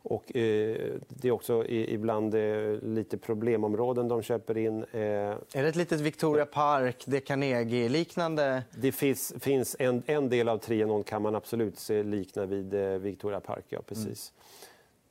Och, 0.08 0.24
det 0.34 1.24
är 1.24 1.32
också 1.32 1.66
ibland 1.68 2.36
lite 2.82 3.18
problemområden 3.18 4.08
de 4.08 4.22
köper 4.22 4.58
in. 4.58 4.86
Är 4.92 5.38
det 5.54 5.68
ett 5.68 5.76
litet 5.76 6.02
Victoria 6.02 6.46
Park, 6.46 7.04
det 7.06 7.20
Carnegie-liknande? 7.20 8.64
Det 8.72 8.92
finns, 8.92 9.34
finns 9.40 9.76
en, 9.80 10.04
en, 10.06 10.30
del 10.30 10.50
av 10.50 10.58
Trianon 10.58 11.04
kan 11.04 11.22
man 11.22 11.36
absolut 11.36 11.80
se 11.80 12.04
likna 12.04 12.46
vid 12.46 12.74
Victoria 13.02 13.40
Park. 13.40 13.66
Ja, 13.70 13.80
precis. 13.88 14.32
Mm. 14.32 14.46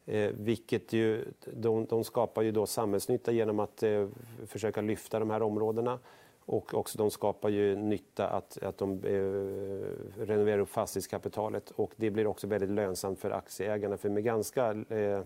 Eh, 0.06 0.30
vilket 0.34 0.92
ju, 0.92 1.24
de, 1.44 1.86
de, 1.86 2.04
skapar 2.04 2.42
ju 2.42 2.52
då 2.52 2.66
samhällsnytta 2.66 3.32
genom 3.32 3.60
att 3.60 3.82
eh, 3.82 4.08
försöka 4.46 4.80
lyfta 4.80 5.18
de 5.18 5.30
här 5.30 5.42
områdena. 5.42 5.98
Och 6.46 6.74
också 6.74 6.98
de 6.98 7.10
skapar 7.10 7.48
ju 7.48 7.76
nytta 7.76 8.28
att, 8.28 8.62
att 8.62 8.78
de 8.78 8.92
eh, 8.92 10.24
renoverar 10.26 10.58
upp 10.58 10.68
fastighetskapitalet 10.68 11.70
och 11.70 11.92
det 11.96 12.10
blir 12.10 12.26
också 12.26 12.46
väldigt 12.46 12.70
lönsamt 12.70 13.18
för 13.18 13.30
aktieägarna 13.30 13.96
för 13.96 14.08
med 14.08 14.24
ganska 14.24 14.70
eh, 14.88 15.20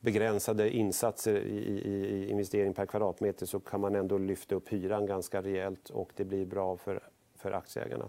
begränsade 0.00 0.70
insatser 0.70 1.36
i, 1.36 1.58
i, 1.58 2.06
i, 2.06 2.30
investering 2.30 2.74
per 2.74 2.86
kvadratmeter 2.86 3.46
så 3.46 3.60
kan 3.60 3.80
man 3.80 3.94
ändå 3.94 4.18
lyfta 4.18 4.54
upp 4.54 4.68
hyran 4.68 5.06
ganska 5.06 5.42
rejält 5.42 5.90
och 5.90 6.10
det 6.16 6.24
blir 6.24 6.46
bra 6.46 6.76
för, 6.76 7.00
för 7.36 7.52
aktieägarna. 7.52 8.08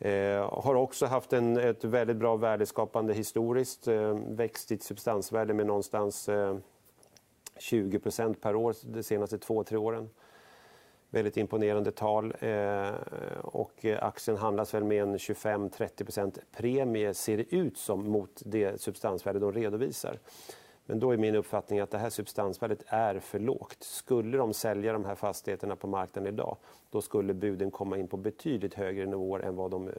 Eh, 0.00 0.62
har 0.62 0.74
också 0.74 1.06
haft 1.06 1.32
en, 1.32 1.56
ett 1.56 1.84
väldigt 1.84 2.16
bra 2.16 2.36
värdeskapande 2.36 3.14
historiskt. 3.14 3.88
Eh, 3.88 4.18
växt 4.28 4.68
sitt 4.68 4.82
substansvärde 4.82 5.54
med 5.54 5.66
någonstans 5.66 6.28
eh, 6.28 6.56
20% 7.58 8.34
per 8.34 8.56
år 8.56 8.74
de 8.82 9.02
senaste 9.02 9.38
två, 9.38 9.64
tre 9.64 9.78
åren. 9.78 10.10
Väldigt 11.10 11.36
imponerande 11.36 11.90
tal. 11.92 12.34
Eh, 12.40 12.90
och 13.42 13.84
eh, 13.84 14.04
aktien 14.04 14.36
handlas 14.36 14.74
väl 14.74 14.84
med 14.84 15.02
en 15.02 15.16
25-30% 15.16 16.38
premie, 16.56 17.14
ser 17.14 17.36
det 17.36 17.54
ut 17.54 17.78
som, 17.78 18.10
mot 18.10 18.42
det 18.44 18.80
substansvärde 18.80 19.38
de 19.38 19.52
redovisar. 19.52 20.18
Men 20.88 21.00
då 21.00 21.10
är 21.10 21.16
min 21.16 21.34
uppfattning 21.34 21.80
att 21.80 21.90
det 21.90 21.98
här 21.98 22.10
substansvärdet 22.10 22.84
är 22.86 23.20
för 23.20 23.38
lågt. 23.38 23.82
Skulle 23.82 24.38
de 24.38 24.54
sälja 24.54 24.92
de 24.92 25.04
här 25.04 25.14
fastigheterna 25.14 25.76
på 25.76 25.86
marknaden 25.86 26.34
idag, 26.34 26.56
då 26.90 27.02
skulle 27.02 27.34
buden 27.34 27.70
komma 27.70 27.98
in 27.98 28.08
på 28.08 28.16
betydligt 28.16 28.74
högre 28.74 29.06
nivåer 29.06 29.40
än 29.40 29.56
vad 29.56 29.70
de 29.70 29.88
eh, 29.88 29.92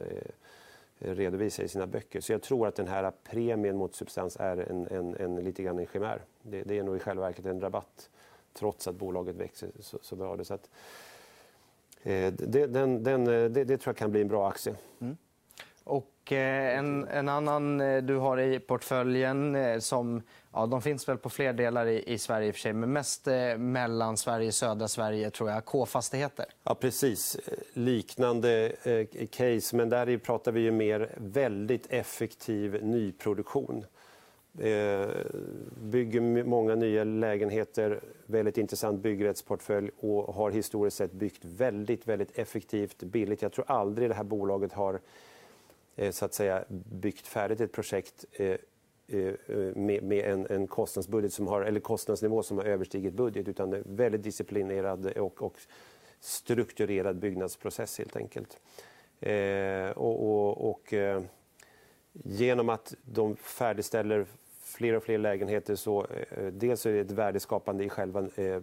redovisar 0.98 1.64
i 1.64 1.68
sina 1.68 1.86
böcker. 1.86 2.20
Så 2.20 2.32
jag 2.32 2.42
tror 2.42 2.68
att 2.68 2.74
den 2.74 2.88
här 2.88 3.12
premien 3.24 3.76
mot 3.76 3.94
substans 3.94 4.36
är 4.40 4.56
en, 4.56 4.86
en, 4.86 5.16
en 5.16 5.36
lite 5.36 5.62
grann 5.62 5.78
en 5.78 5.86
chimär. 5.86 6.22
Det, 6.42 6.62
det 6.62 6.78
är 6.78 6.82
nog 6.82 6.96
i 6.96 6.98
själva 6.98 7.22
verket 7.22 7.46
en 7.46 7.60
rabatt 7.60 8.10
trots 8.52 8.88
att 8.88 8.94
bolaget 8.94 9.36
växer 9.36 9.70
så, 9.80 9.98
så 10.02 10.16
bra. 10.16 10.44
Så 10.44 10.54
att, 10.54 10.70
eh, 12.02 12.32
det, 12.32 12.66
den, 12.66 13.02
den, 13.04 13.26
eh, 13.26 13.50
det, 13.50 13.64
det, 13.64 13.78
tror 13.78 13.92
jag 13.92 13.96
kan 13.96 14.10
bli 14.10 14.20
en 14.20 14.28
bra 14.28 14.48
aktie. 14.48 14.74
Mm. 15.00 15.16
Och 15.84 16.12
Eh, 16.32 16.78
en, 16.78 17.08
en, 17.08 17.28
annan 17.28 17.80
eh, 17.80 18.02
du 18.02 18.16
har 18.16 18.40
i 18.40 18.58
portföljen 18.58 19.54
eh, 19.54 19.78
som 19.78 20.22
ja, 20.52 20.66
de 20.66 20.82
finns 20.82 21.08
väl 21.08 21.16
på 21.16 21.30
fler 21.30 21.52
delar 21.52 21.86
i, 21.86 22.12
i 22.12 22.18
Sverige 22.18 22.48
i 22.48 22.50
och 22.50 22.54
för 22.54 22.60
sig, 22.60 22.72
men 22.72 22.92
mest 22.92 23.28
eh, 23.28 23.56
mellan 23.58 24.16
Sverige 24.16 24.46
och 24.48 24.54
södra 24.54 24.88
Sverige 24.88 25.30
tror 25.30 25.50
jag, 25.50 25.64
K-fastigheter. 25.64 26.46
Ja, 26.64 26.74
precis. 26.74 27.36
Liknande 27.72 28.72
eh, 28.82 29.26
case, 29.26 29.76
men 29.76 29.88
där 29.88 30.18
pratar 30.18 30.52
vi 30.52 30.60
ju 30.60 30.70
mer 30.70 31.10
väldigt 31.16 31.86
effektiv 31.92 32.84
nyproduktion. 32.84 33.84
Eh, 34.58 35.08
bygger 35.82 36.44
många 36.44 36.74
nya 36.74 37.04
lägenheter, 37.04 38.00
väldigt 38.26 38.58
intressant 38.58 39.00
byggrättsportfölj 39.00 39.90
och 40.00 40.34
har 40.34 40.50
historiskt 40.50 40.96
sett 40.96 41.12
byggt 41.12 41.44
väldigt, 41.44 42.08
väldigt 42.08 42.38
effektivt, 42.38 43.02
billigt. 43.02 43.42
Jag 43.42 43.52
tror 43.52 43.64
aldrig 43.68 44.10
det 44.10 44.14
här 44.14 44.24
bolaget 44.24 44.72
har 44.72 45.00
Eh, 46.00 46.10
så 46.10 46.24
att 46.24 46.34
säga, 46.34 46.64
byggt 46.68 47.26
färdigt 47.26 47.60
ett 47.60 47.72
projekt 47.72 48.24
eh, 48.32 48.56
eh, 49.08 49.34
med, 49.74 50.02
med 50.02 50.24
en, 50.24 50.46
en, 50.50 50.66
kostnadsbudget 50.66 51.32
som 51.32 51.46
har, 51.46 51.62
eller 51.62 51.80
kostnadsnivå 51.80 52.42
som 52.42 52.58
har 52.58 52.64
överstigit 52.64 53.14
budget 53.14 53.48
utan 53.48 53.72
en 53.72 53.84
väldigt 53.86 54.22
disciplinerad 54.22 55.06
och, 55.06 55.42
och 55.42 55.56
strukturerad 56.20 57.18
byggnadsprocess 57.18 57.98
helt 57.98 58.16
enkelt. 58.16 58.60
Eh, 59.20 59.90
och, 59.90 60.22
och, 60.22 60.70
och 60.70 60.92
eh, 60.92 61.22
genom 62.12 62.68
att 62.68 62.94
de 63.02 63.36
färdigställer 63.36 64.26
fler 64.62 64.94
och 64.94 65.02
fler 65.02 65.18
lägenheter 65.18 65.76
så 65.76 66.06
eh, 66.06 66.46
dels 66.46 66.86
är 66.86 66.92
det 66.92 67.00
ett 67.00 67.10
värdeskapande 67.10 67.84
i 67.84 67.88
själva 67.88 68.28
eh, 68.36 68.60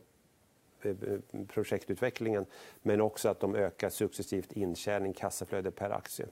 projektutvecklingen 1.48 2.46
men 2.82 3.02
också 3.02 3.30
att 3.30 3.40
de 3.40 3.56
ökar 3.56 3.90
successivt 3.90 4.52
intjäning, 4.52 5.14
kassaflöde 5.14 5.72
per 5.72 5.90
aktie. 5.90 6.28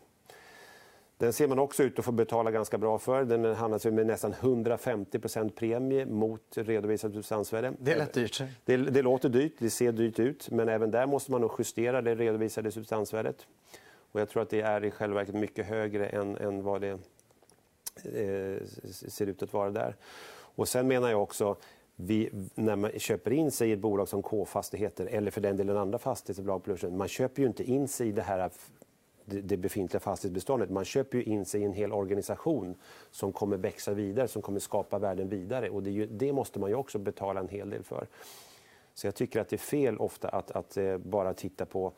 Den 1.18 1.34
ser 1.34 1.48
man 1.48 1.60
också 1.60 1.84
ut 1.84 2.00
att 2.00 2.06
få 2.06 2.12
betala 2.12 2.52
ganska 2.52 2.78
bra 2.78 3.00
för. 3.00 3.24
Den 3.26 3.56
handlas 3.56 3.86
med 3.86 4.08
nästan 4.08 4.34
150% 4.34 5.50
premie 5.50 6.06
mot 6.06 6.42
redovisat 6.56 7.14
substansvärde. 7.14 7.74
Det 7.80 7.96
lät 7.96 8.14
dyrt. 8.14 8.44
Det, 8.66 8.78
det, 8.78 9.02
låter 9.02 9.30
dyrt, 9.30 9.54
det 9.58 9.70
ser 9.70 9.92
dyrt 9.92 10.20
ut, 10.20 10.52
men 10.52 10.70
även 10.70 10.92
där 10.92 11.06
måste 11.06 11.32
man 11.32 11.42
nog 11.42 11.52
justera 11.58 12.02
det 12.02 12.16
redovisade 12.16 12.72
substansvärdet. 12.72 13.48
Och 14.12 14.22
jag 14.22 14.30
tror 14.30 14.44
att 14.44 14.50
det 14.50 14.62
är 14.62 14.86
i 14.86 14.92
själva 14.92 15.16
verket 15.16 15.36
mycket 15.36 15.66
högre 15.66 16.08
än, 16.08 16.38
än 16.38 16.64
vad 16.64 16.82
det 16.82 17.00
Eh, 18.04 18.62
ser 18.92 19.28
ut 19.28 19.44
att 19.44 19.54
vara 19.54 19.70
där. 19.70 19.96
Och 20.56 20.68
sen 20.68 20.88
menar 20.88 21.10
jag 21.10 21.24
också 21.24 21.56
vi, 21.96 22.30
när 22.56 22.76
man 22.76 22.92
köper 23.00 23.34
in 23.34 23.52
sig 23.52 23.70
i 23.70 23.72
ett 23.72 23.80
bolag 23.80 24.08
som 24.08 24.22
K-fastigheter 24.22 25.06
eller 25.06 25.32
för 25.32 25.42
den 25.42 25.58
delen 25.58 25.78
andra 25.78 25.98
fastighetsbolag 25.98 26.64
på 26.64 26.90
man 26.90 27.08
köper 27.08 27.42
ju 27.42 27.48
inte 27.48 27.64
in 27.64 27.88
sig 27.88 28.08
i 28.08 28.12
det 28.12 28.22
här 28.22 28.40
det 29.26 29.58
befintliga 29.58 30.00
fastighetsbeståndet. 30.00 30.70
Man 30.70 30.86
köper 30.86 31.18
ju 31.18 31.24
in 31.24 31.46
sig 31.46 31.62
i 31.62 31.64
en 31.64 31.74
hel 31.74 31.92
organisation 31.92 32.76
som 33.12 33.32
kommer 33.32 33.58
växa 33.58 33.94
vidare, 33.94 34.28
som 34.28 34.42
kommer 34.42 34.60
skapa 34.60 35.00
värden 35.00 35.30
vidare. 35.30 35.70
Och 35.70 35.84
det, 35.84 35.92
ju, 35.92 36.06
det 36.06 36.34
måste 36.34 36.60
man 36.60 36.70
ju 36.70 36.76
också 36.76 37.00
betala 37.00 37.40
en 37.40 37.50
hel 37.50 37.70
del 37.70 37.84
för. 37.84 38.08
Så 38.94 39.08
jag 39.08 39.16
tycker 39.16 39.40
att 39.40 39.50
det 39.50 39.56
är 39.56 39.58
fel 39.58 39.98
ofta 39.98 40.30
att, 40.30 40.52
att 40.52 40.78
eh, 40.78 40.98
bara 40.98 41.34
titta 41.34 41.66
på 41.66 41.94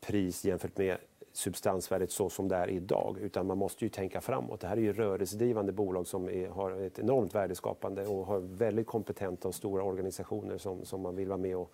pris 0.00 0.44
jämfört 0.44 0.78
med 0.78 0.96
substansvärdet 1.32 2.10
så 2.10 2.30
som 2.30 2.48
det 2.48 2.56
är 2.56 2.70
idag. 2.70 3.18
Utan 3.20 3.46
man 3.46 3.58
måste 3.58 3.84
ju 3.84 3.88
tänka 3.88 4.20
framåt. 4.20 4.60
Det 4.60 4.66
här 4.66 4.76
är 4.76 4.80
ju 4.80 4.92
rörelsedrivande 4.92 5.72
bolag 5.72 6.06
som 6.06 6.28
är, 6.28 6.48
har 6.48 6.70
ett 6.80 6.98
enormt 6.98 7.34
värdeskapande 7.34 8.06
och 8.06 8.26
har 8.26 8.40
väldigt 8.40 8.86
kompetenta 8.86 9.48
och 9.48 9.54
stora 9.54 9.82
organisationer 9.82 10.58
som, 10.58 10.84
som 10.84 11.00
man 11.00 11.16
vill 11.16 11.28
vara 11.28 11.38
med 11.38 11.56
och, 11.56 11.72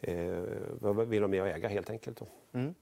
eh, 0.00 0.42
vill 1.06 1.20
vara 1.20 1.28
med 1.28 1.42
och 1.42 1.48
äga 1.48 1.68
helt 1.68 1.90
enkelt. 1.90 2.22
Mm. 2.52 2.74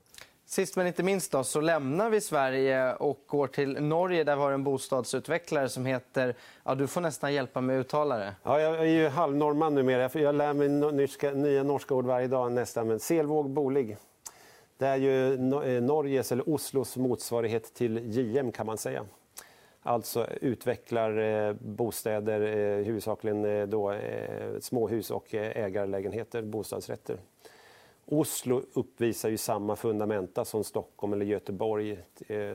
Sist 0.50 0.76
men 0.76 0.87
inte 0.87 1.02
minst 1.02 1.32
då, 1.32 1.44
så 1.44 1.61
lämnar 1.61 2.11
vi 2.11 2.20
Sverige 2.20 2.94
och 2.94 3.24
går 3.26 3.46
till 3.46 3.82
Norge 3.82 4.24
där 4.24 4.37
vi 4.37 4.42
har 4.42 4.52
en 4.52 4.64
bostadsutvecklare 4.64 5.68
som 5.68 5.87
heter... 5.87 6.34
Ja, 6.64 6.74
du 6.74 6.87
får 6.87 7.00
nästan 7.00 7.34
hjälpa 7.34 7.61
mig 7.61 7.76
att 7.76 7.80
uttala 7.80 8.16
det. 8.16 8.34
Ja, 8.42 8.61
jag 8.61 8.78
är 8.78 8.84
ju 8.84 9.08
halvnorrman 9.08 9.74
numera. 9.74 10.11
Jag 10.20 10.34
lär 10.34 10.52
mig 10.52 10.68
norska, 10.68 11.30
nya 11.30 11.62
norska 11.62 11.94
ord 11.94 12.04
varje 12.04 12.26
dag 12.26 12.52
nästan. 12.52 12.88
Men 12.88 13.00
Selvåg 13.00 13.50
Bolig. 13.50 13.96
Det 14.78 14.87
är 14.87 14.96
ju 14.96 15.32
eh, 15.32 15.82
Norges, 15.82 16.32
eller 16.32 16.48
Oslos, 16.48 16.96
motsvarighet 16.96 17.74
till 17.74 18.16
JM 18.18 18.52
kan 18.52 18.66
man 18.66 18.78
säga. 18.78 19.04
Alltså 19.82 20.26
utvecklar 20.40 21.18
eh, 21.18 21.52
bostäder, 21.52 22.40
eh, 22.40 22.84
huvudsakligen 22.84 23.70
då, 23.70 23.98
småhus 24.61 25.11
och 25.11 25.34
ägarlägenheter, 25.34 26.42
bostadsrätter. 26.42 27.16
Oslo 28.11 28.62
uppvisar 28.73 29.29
ju 29.29 29.37
samma 29.37 29.77
fundamenta 29.77 30.44
som 30.44 30.64
Stockholm 30.64 31.12
eller 31.12 31.27
Göteborg. 31.27 31.99
Eh, 32.27 32.55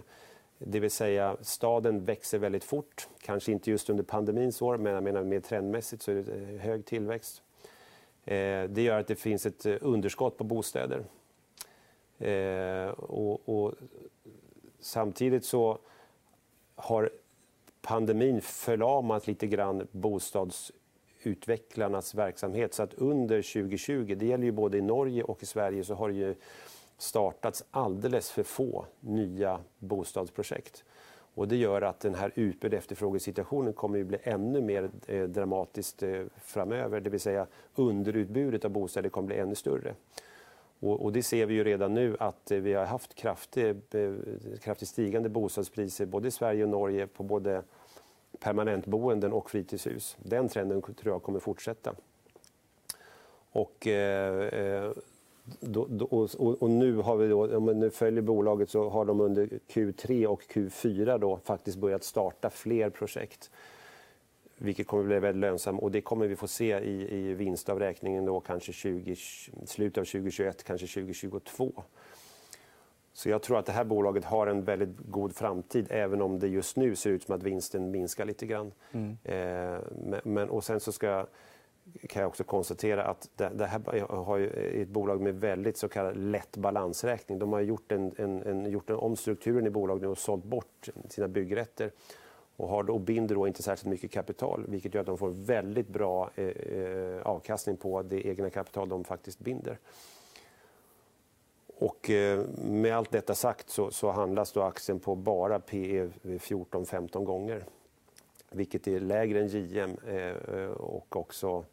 det 0.58 0.80
vill 0.80 0.92
säga, 0.92 1.38
staden 1.42 2.06
växer 2.06 2.38
väldigt 2.40 2.64
fort. 2.64 3.08
Kanske 3.22 3.52
inte 3.52 3.72
just 3.72 3.90
under 3.90 4.04
pandemins 4.04 4.62
år, 4.62 4.78
men 4.78 4.94
jag 4.94 5.04
menar 5.04 5.24
mer 5.24 5.40
trendmässigt 5.40 6.04
så 6.04 6.12
är 6.12 6.16
det 6.16 6.34
eh, 6.34 6.60
hög 6.60 6.86
tillväxt. 6.86 7.42
Eh, 8.26 8.64
det 8.64 8.82
gör 8.82 9.00
att 9.00 9.08
det 9.08 9.16
finns 9.16 9.46
ett 9.46 9.66
underskott 9.66 10.38
på 10.38 10.44
bostäder. 10.44 11.04
Och, 12.96 13.50
och, 13.50 13.74
samtidigt 14.80 15.46
så 15.46 15.78
har 16.76 17.10
pandemin 17.82 18.42
förlamat 18.42 19.28
lite 19.28 19.48
grann 19.48 19.88
utvecklarnas 21.28 22.16
verksamhet. 22.16 22.74
Så 22.74 22.84
att 22.84 22.94
under 22.94 23.42
2020, 23.42 24.16
det 24.18 24.26
gäller 24.26 24.44
ju 24.44 24.52
både 24.52 24.78
i 24.78 24.82
Norge 24.82 25.24
och 25.24 25.44
i 25.44 25.46
Sverige, 25.46 25.84
så 25.84 25.94
har 25.94 26.10
det 26.10 26.16
ju 26.16 26.36
startats 26.98 27.64
alldeles 27.72 28.32
för 28.32 28.44
få 28.44 28.86
nya 29.00 29.60
bostadsprojekt. 29.80 30.84
Och 31.36 31.48
det 31.48 31.56
gör 31.56 31.82
att 31.82 32.00
den 32.00 32.16
här 32.16 32.32
utbud 32.36 32.74
efterfrågesituationen 32.74 33.74
kommer 33.74 34.02
att 34.02 34.08
bli 34.08 34.18
ännu 34.24 34.62
mer 34.62 34.90
eh, 35.08 35.24
dramatiskt 35.24 36.04
eh, 36.04 36.24
framöver. 36.38 37.00
Det 37.02 37.10
vill 37.10 37.20
säga 37.20 37.48
underutbudet 37.76 38.66
av 38.66 38.72
bostäder 38.72 39.10
kommer 39.10 39.26
att 39.26 39.28
bli 39.28 39.38
ännu 39.38 39.56
större. 39.56 39.96
Och, 40.80 41.14
det 41.14 41.24
ser 41.24 41.46
vi 41.46 41.54
ju 41.54 41.64
redan 41.64 41.94
nu 41.94 42.16
att 42.20 42.52
eh, 42.52 42.58
vi 42.58 42.74
har 42.74 42.86
haft 42.86 43.16
kraftigt, 43.16 43.96
kraftigt 44.62 44.90
stigande 44.90 45.30
bostadspriser 45.30 46.06
både 46.06 46.28
i 46.28 46.32
Sverige 46.32 46.64
och 46.64 46.70
Norge 46.70 47.08
på 47.08 47.24
både 47.24 47.64
permanentboenden 48.44 49.34
och 49.34 49.50
fritidshus. 49.50 50.18
Den 50.20 50.50
trenden 50.50 50.82
tror 50.82 51.14
jag 51.14 51.24
kommer 51.24 51.40
fortsätta. 51.40 51.96
Och, 53.52 53.88
eh, 53.88 54.48
eh 54.48 54.92
då, 55.60 55.88
då, 55.90 56.06
och, 56.06 56.62
och, 56.62 56.70
nu 56.70 56.96
har 56.96 57.18
vi 57.18 57.28
då, 57.28 57.58
om 57.58 57.66
man 57.66 57.80
nu 57.80 57.90
följer 57.90 58.22
bolaget 58.22 58.70
så 58.70 58.90
har 58.90 59.06
de 59.06 59.22
under 59.22 59.48
Q3 59.48 60.26
och 60.26 60.42
Q4 60.42 61.18
då 61.20 61.40
faktiskt 61.44 61.78
börjat 61.78 62.04
starta 62.04 62.50
fler 62.50 62.90
projekt 62.90 63.52
vilket 64.58 64.88
kommer 64.88 65.04
att 65.04 65.08
bli 65.08 65.20
väldigt 65.20 65.42
lönsamt. 65.42 65.82
Och 65.82 65.92
det 65.92 66.02
kommer 66.02 66.28
vi 66.28 66.36
få 66.36 66.48
se 66.48 66.80
i, 66.80 67.16
i 67.16 67.34
vinstavräkningen 67.34 68.26
då 68.26 68.40
kanske 68.40 68.74
20, 68.74 69.16
slutet 69.66 69.98
av 69.98 70.06
2021, 70.06 70.64
kanske 70.64 70.88
2022. 70.88 71.84
Så 73.14 73.30
jag 73.30 73.42
tror 73.42 73.60
att 73.60 73.66
det 73.66 73.72
här 73.72 73.84
bolaget 73.84 74.26
har 74.26 74.48
en 74.48 74.64
väldigt 74.64 74.98
god 74.98 75.36
framtid 75.36 75.88
även 75.90 76.22
om 76.22 76.40
det 76.40 76.48
just 76.48 76.78
nu 76.78 76.96
ser 76.96 77.10
ut 77.10 77.24
som 77.24 77.36
att 77.36 77.44
vinsten 77.44 77.92
minskar 77.92 78.26
lite 78.26 78.46
grann. 78.46 78.72
Mm. 78.92 79.18
Eh, 79.24 79.80
men, 80.24 80.50
och 80.50 80.64
sen 80.64 80.80
så 80.80 80.92
ska, 80.92 81.26
kan 82.10 82.22
jag 82.22 82.30
också 82.30 82.44
konstatera 82.44 83.04
att 83.04 83.30
det, 83.36 83.52
det 83.54 83.66
här 83.66 84.08
har 84.08 84.40
ett 84.40 84.88
bolag 84.88 85.22
med 85.22 85.36
väldigt 85.40 85.78
så 85.78 85.90
kallad 85.90 86.18
lätt 86.18 86.58
balansräkning. 86.58 87.40
De 87.40 87.54
har 87.54 87.62
gjort 87.62 87.92
en, 87.92 88.12
en, 88.18 88.44
en, 88.44 88.72
gjort 88.72 88.90
en 88.90 88.96
omstrukturen 88.96 89.68
i 89.68 89.70
bolaget 89.70 90.10
och 90.10 90.18
sålt 90.18 90.44
bort 90.44 90.90
sina 91.10 91.28
byggrätter 91.28 91.92
och, 92.56 92.68
har 92.68 92.84
då, 92.84 92.94
och 92.94 93.02
binder 93.02 93.36
då 93.36 93.48
inte 93.48 93.64
särskilt 93.64 93.90
mycket 93.90 94.12
kapital 94.12 94.66
vilket 94.68 94.94
gör 94.94 95.02
att 95.02 95.08
de 95.08 95.18
får 95.18 95.30
väldigt 95.30 95.88
bra 95.88 96.30
eh, 96.36 96.48
eh, 96.48 97.22
avkastning 97.22 97.78
på 97.78 98.02
det 98.02 98.28
egna 98.28 98.50
kapital 98.50 98.90
de 98.90 99.04
faktiskt 99.04 99.40
binder. 99.40 99.78
Och 101.78 102.10
eh, 102.10 102.46
med 102.56 102.98
allt 102.98 103.12
detta 103.12 103.36
sagt 103.36 103.70
så, 103.70 103.92
så 103.92 104.12
handlas 104.12 104.52
då 104.52 104.62
aktien 104.62 105.00
på 105.00 105.16
bara 105.16 105.60
PE 105.60 106.10
14-15 106.24 107.24
gånger. 107.24 107.66
Vilket 108.50 108.88
är 108.88 109.00
lägre 109.00 109.40
än 109.40 109.48
JM 109.48 109.98
eh, 110.08 110.16
eh, 110.16 110.70
och 110.70 111.16
också 111.16 111.66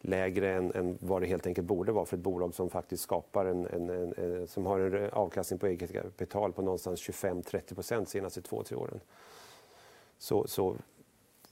lägre 0.00 0.52
än, 0.52 0.72
än, 0.74 0.98
vad 1.00 1.22
det 1.22 1.26
helt 1.26 1.46
enkelt 1.46 1.66
borde 1.66 1.92
vara 1.92 2.04
för 2.04 2.16
ett 2.16 2.22
bolag 2.22 2.54
som 2.54 2.70
faktiskt 2.70 3.02
skapar 3.02 3.46
en, 3.46 3.66
en, 3.66 3.90
en 3.90 4.46
som 4.46 4.66
har 4.66 4.80
en 4.80 5.10
avkastning 5.10 5.58
på 5.58 5.66
eget 5.66 5.92
kapital 5.92 6.52
på 6.52 6.62
någonstans 6.62 7.00
25-30 7.00 7.94
de 7.96 8.06
senaste 8.06 8.42
två, 8.42 8.62
tre 8.62 8.76
åren. 8.76 9.00
Så, 10.18 10.46
så 10.46 10.76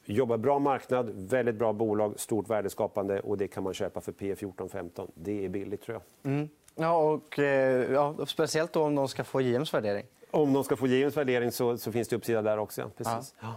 jobbar 0.05 0.37
bra 0.37 0.59
marknad, 0.59 1.11
väldigt 1.15 1.55
bra 1.55 1.73
bolag, 1.73 2.21
stort 2.21 2.51
värdeskapande 2.51 3.21
och 3.21 3.39
det 3.39 3.49
kan 3.49 3.63
man 3.63 3.75
köpa 3.75 4.01
för 4.01 4.13
P 4.13 4.35
14-15. 4.35 5.11
Det 5.15 5.45
är 5.45 5.49
billigt 5.49 5.83
tror 5.83 6.01
jag. 6.23 6.33
Mm. 6.33 6.49
Ja, 6.75 6.97
och, 6.97 7.39
eh, 7.39 7.93
ja, 7.93 8.15
speciellt 8.27 8.77
om 8.77 8.95
de 8.95 9.09
ska 9.09 9.25
få 9.25 9.41
JMs 9.41 9.75
värdering. 9.75 10.07
Om 10.31 10.53
de 10.53 10.65
ska 10.65 10.77
få 10.77 10.87
JMs 10.87 11.17
värdering 11.17 11.53
så, 11.53 11.79
så 11.79 11.93
finns 11.93 12.09
det 12.09 12.17
uppsida 12.17 12.43
där 12.43 12.59
också. 12.59 12.91
Precis. 12.97 13.35
Ja. 13.41 13.55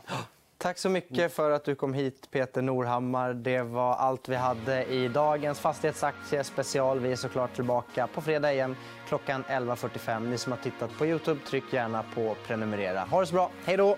Tack 0.57 0.77
så 0.77 0.89
mycket 0.89 1.33
för 1.33 1.51
att 1.51 1.63
du 1.63 1.75
kom 1.75 1.93
hit, 1.93 2.31
Peter 2.31 2.61
Norhammar. 2.61 3.33
Det 3.33 3.61
var 3.61 3.93
allt 3.93 4.29
vi 4.29 4.35
hade 4.35 4.85
i 4.85 5.07
dagens 5.07 5.59
fastighetsaktiespecial. 5.59 6.99
Vi 6.99 7.11
är 7.11 7.15
såklart 7.15 7.55
tillbaka 7.55 8.07
på 8.07 8.21
fredag 8.21 8.53
igen 8.53 8.75
klockan 9.07 9.43
11.45. 9.43 10.19
Ni 10.29 10.37
som 10.37 10.51
har 10.51 10.59
tittat 10.59 10.97
på 10.97 11.05
Youtube, 11.05 11.39
tryck 11.47 11.73
gärna 11.73 12.03
på 12.15 12.35
prenumerera. 12.47 12.99
Ha 12.99 13.19
det 13.19 13.27
så 13.27 13.33
bra. 13.33 13.51
Hej 13.65 13.77
då! 13.77 13.97